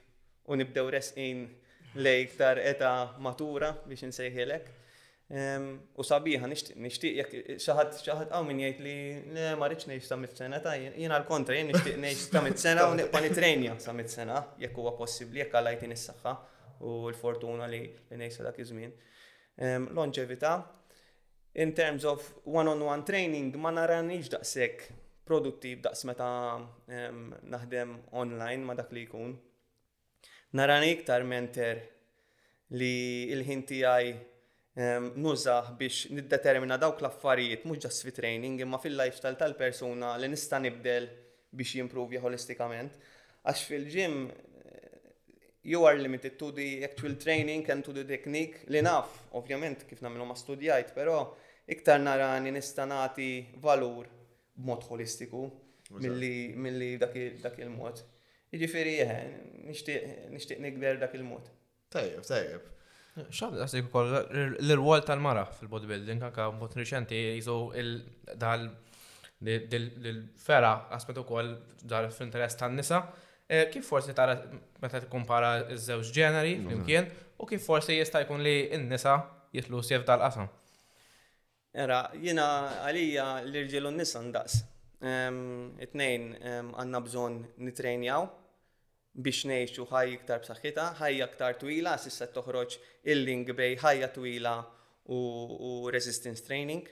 [0.49, 1.45] u nibdew resqin
[1.99, 2.91] lej iktar eta
[3.22, 4.66] matura biex nsejħilek.
[6.01, 8.95] U sabiħa, nishtiq jek xaħat xaħat għaw minn jgħid li
[9.38, 13.22] ne marriċ nejx sa sena ta' jien għal-kontra, jien nishtiq nejx samit sena u nibqa
[13.22, 16.36] nitrenja sa mit-sena, jekk huwa possibli, jekk għallajti is-saxħa
[16.80, 17.80] u l-fortuna li
[18.11, 18.91] nejsa dak iż-żmien.
[19.95, 20.67] Longevita,
[21.55, 24.84] in terms of one-on-one training, ma naranix daqsek
[25.26, 26.61] produttiv daqs meta
[27.53, 29.34] naħdem online ma dak li jkun.
[30.55, 31.80] Narani iktar mentor
[32.80, 34.13] li il-ħinti għaj
[35.15, 41.07] nużaħ biex niddetermina dawk l-affarijiet, mux ġas fi training, imma fil-lifestyle tal-persuna li nista nibdel
[41.55, 42.91] biex jimprovja holistikament.
[43.47, 44.17] Għax fil-ġim
[45.72, 49.07] you are limited to the actual training and to the technique li naf,
[49.39, 51.13] ovvjament kif namilu ma studijajt, pero
[51.76, 53.30] iktar nara nista nati
[53.63, 54.05] valur
[54.59, 55.41] b'mod holistiku
[56.05, 56.34] milli,
[56.66, 57.13] milli dak
[57.66, 57.95] il-mod.
[58.55, 59.28] Iġifiri, jeħe, eh,
[60.38, 61.45] nishtiq nikber dak il-mod.
[61.95, 62.63] Tajjeb, tajjeb.
[63.32, 64.05] Xad, għasik kol,
[64.61, 67.57] l-rwol tal-mara fil-bodybuilding, anka mod riċenti, jizu
[68.41, 71.47] dal-fera, għasmetu kol
[71.93, 72.99] dal finteress tan-nisa,
[73.47, 74.33] Eh, kif forsi tara
[74.81, 79.13] meta tkumpara ż-żewġ ġeneri flimkien u kif forsi jista' jkun li n-nisa
[79.53, 80.47] jitlu sjef tal-qasam.
[81.83, 82.45] Era, jina
[82.87, 84.63] għalija l-irġiel n-nisa ndaqs.
[85.85, 86.25] It-nejn
[86.73, 87.37] għanna bżon
[87.67, 88.25] nitrenjaw
[89.13, 92.79] biex ngħixu ħaj iktar b'saħħitha, ħajja iktar twila, sissa toħroġ
[93.13, 94.55] il-link bej ħajja twila
[95.13, 95.21] u
[95.93, 96.89] resistance training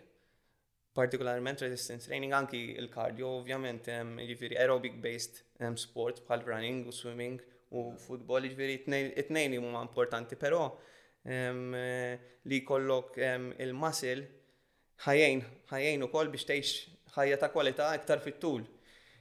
[0.95, 6.93] partikolarment resistance training anki il-cardio ovvjament hemm jiġifieri aerobic based um, sport bħal running u
[6.93, 7.41] swimming
[7.73, 10.61] u futbol jiġifieri it-tnejn huma importanti pero
[11.25, 14.21] um, eh, li kollok um, il-muscle
[15.07, 18.61] ħajjin u koll biex teħx ħajja ta' kwalità iktar fit-tul.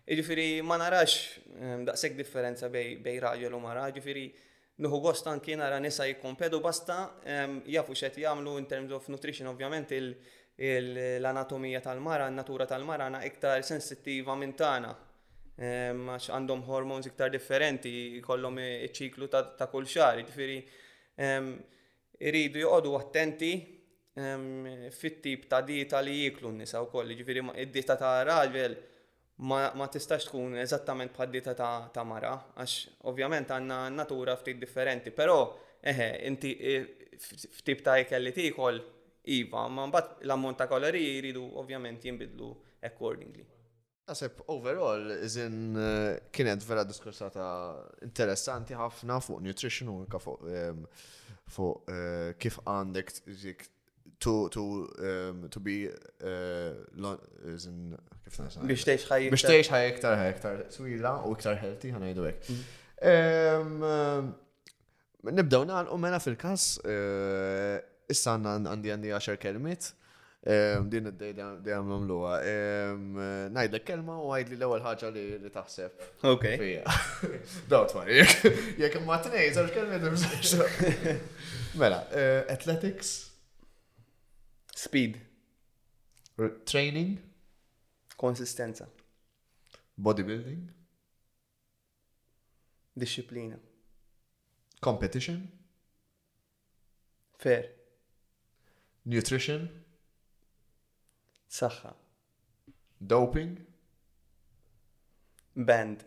[0.08, 1.16] Jiġifieri ma narax
[1.56, 4.26] um, daqshekk differenza bej, bej raġel u mara, jiġifieri
[4.82, 6.94] Nuhu gost anki nara nisa jikkompedu basta
[7.28, 10.14] um, jafu xet jamlu in terms of nutrition ovvjament il-
[10.56, 14.90] l-anatomija tal-mara, n-natura tal-mara għana iktar sensittiva minn tagħna.
[15.62, 20.60] Ehm, għax għandhom hormons iktar differenti, kollom iċ-ċiklu ta' kull xar, ġifiri
[21.16, 21.52] ehm,
[22.28, 23.52] iridu joqogħdu attenti
[24.16, 28.76] ehm, fit-tip ta' dieta li jiklu n-nisa koll, ġifiri id-dieta ta' raġel
[29.42, 35.38] ma tistax tkun eżattament bħad dieta ta' mara, għax ovvjament għandna natura ftit differenti, però
[35.82, 36.88] eħe, inti eh,
[37.58, 38.78] ftib ta' ikelli tikol
[39.30, 42.48] Iva, ma mbagħad l-ammont ta' kalori jridu ovvjament jinbidlu
[42.88, 43.44] accordingly.
[44.10, 47.44] Naseb overall, iżin eh, kienet vera diskursata
[48.02, 50.80] interessanti ħafna fuq nutrition u anka fuq ehm,
[51.38, 53.12] eh, kif għandek
[54.22, 54.62] to to
[55.02, 57.90] um, to be uh, eh, is in
[58.22, 61.90] kif nasa biex tgħix ħajja biex tgħix ħajja iktar ħajja iktar swila u iktar healthy
[61.94, 62.50] ħanajdu hekk.
[62.50, 63.80] Mm.
[63.86, 64.28] Ehm,
[65.40, 66.66] nibdew nagħlqu mela fil-każ
[68.10, 69.90] issa għanna għandi għandi għaxar kelmit.
[70.42, 72.38] Din id-dej li għam namluwa.
[73.54, 75.22] Najdlek kelma u għajd li l-ewel ħagġa li
[75.54, 76.06] taħseb.
[76.26, 76.46] Ok.
[77.70, 78.16] Daw t tmari,
[78.82, 81.12] jek ma t-nej, zaħġ kelmi d
[81.78, 83.30] Mela, eh, athletics.
[84.76, 85.20] Speed.
[86.66, 87.14] Training.
[88.18, 88.88] Konsistenza.
[89.96, 90.66] Bodybuilding.
[92.98, 93.56] Disciplina.
[94.82, 95.46] Competition.
[97.38, 97.70] Fair.
[99.06, 99.68] nutrition
[101.48, 101.96] صحة
[103.06, 103.58] doping
[105.56, 106.02] band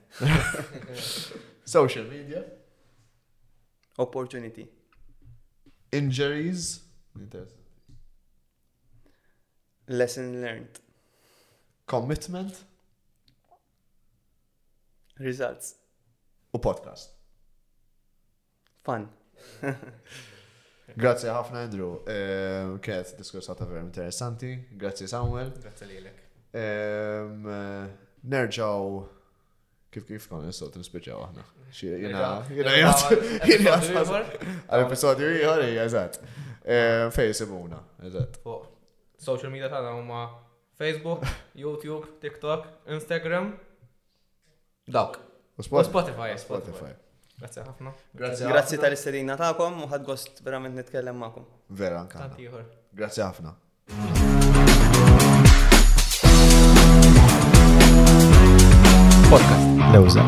[1.66, 2.44] social media
[4.00, 4.68] opportunity
[5.92, 6.80] injuries
[9.88, 10.80] lesson learned
[11.86, 12.64] commitment
[15.20, 15.76] results
[16.66, 17.08] podcast
[18.84, 19.10] fun
[20.96, 21.98] Grazie ħafna Andrew.
[22.12, 24.54] Ehm, kienet diskussata vera interessanti.
[24.82, 25.50] Grazie Samuel.
[25.60, 26.22] Grazie lilek.
[26.56, 27.50] Ehm,
[28.32, 28.86] nerġaw
[29.96, 31.44] kif kif kon nistaw tinspiċaw aħna.
[31.76, 32.38] Jena
[33.50, 33.76] jena
[34.80, 36.22] episodju ieħor hija eżatt.
[36.66, 38.40] Ehm, Fej simuna, eżatt.
[39.26, 40.24] Social media tagħna huma
[40.80, 41.24] Facebook,
[41.64, 43.52] YouTube, TikTok, Instagram.
[44.88, 45.20] Dawk.
[45.64, 46.36] Spotify.
[46.40, 46.96] Spotify.
[47.36, 47.92] Grazie ħafna.
[48.16, 51.46] Grazie tal-istedina ta'kom u ħad gost verament nitkellem ma'kom.
[51.70, 52.30] Vera, anka.
[52.96, 53.52] Grazie ħafna.
[59.34, 59.68] Podcast.
[59.92, 60.24] Lewza.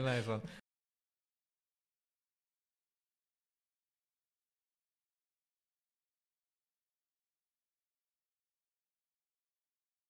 [0.08, 0.59] Nice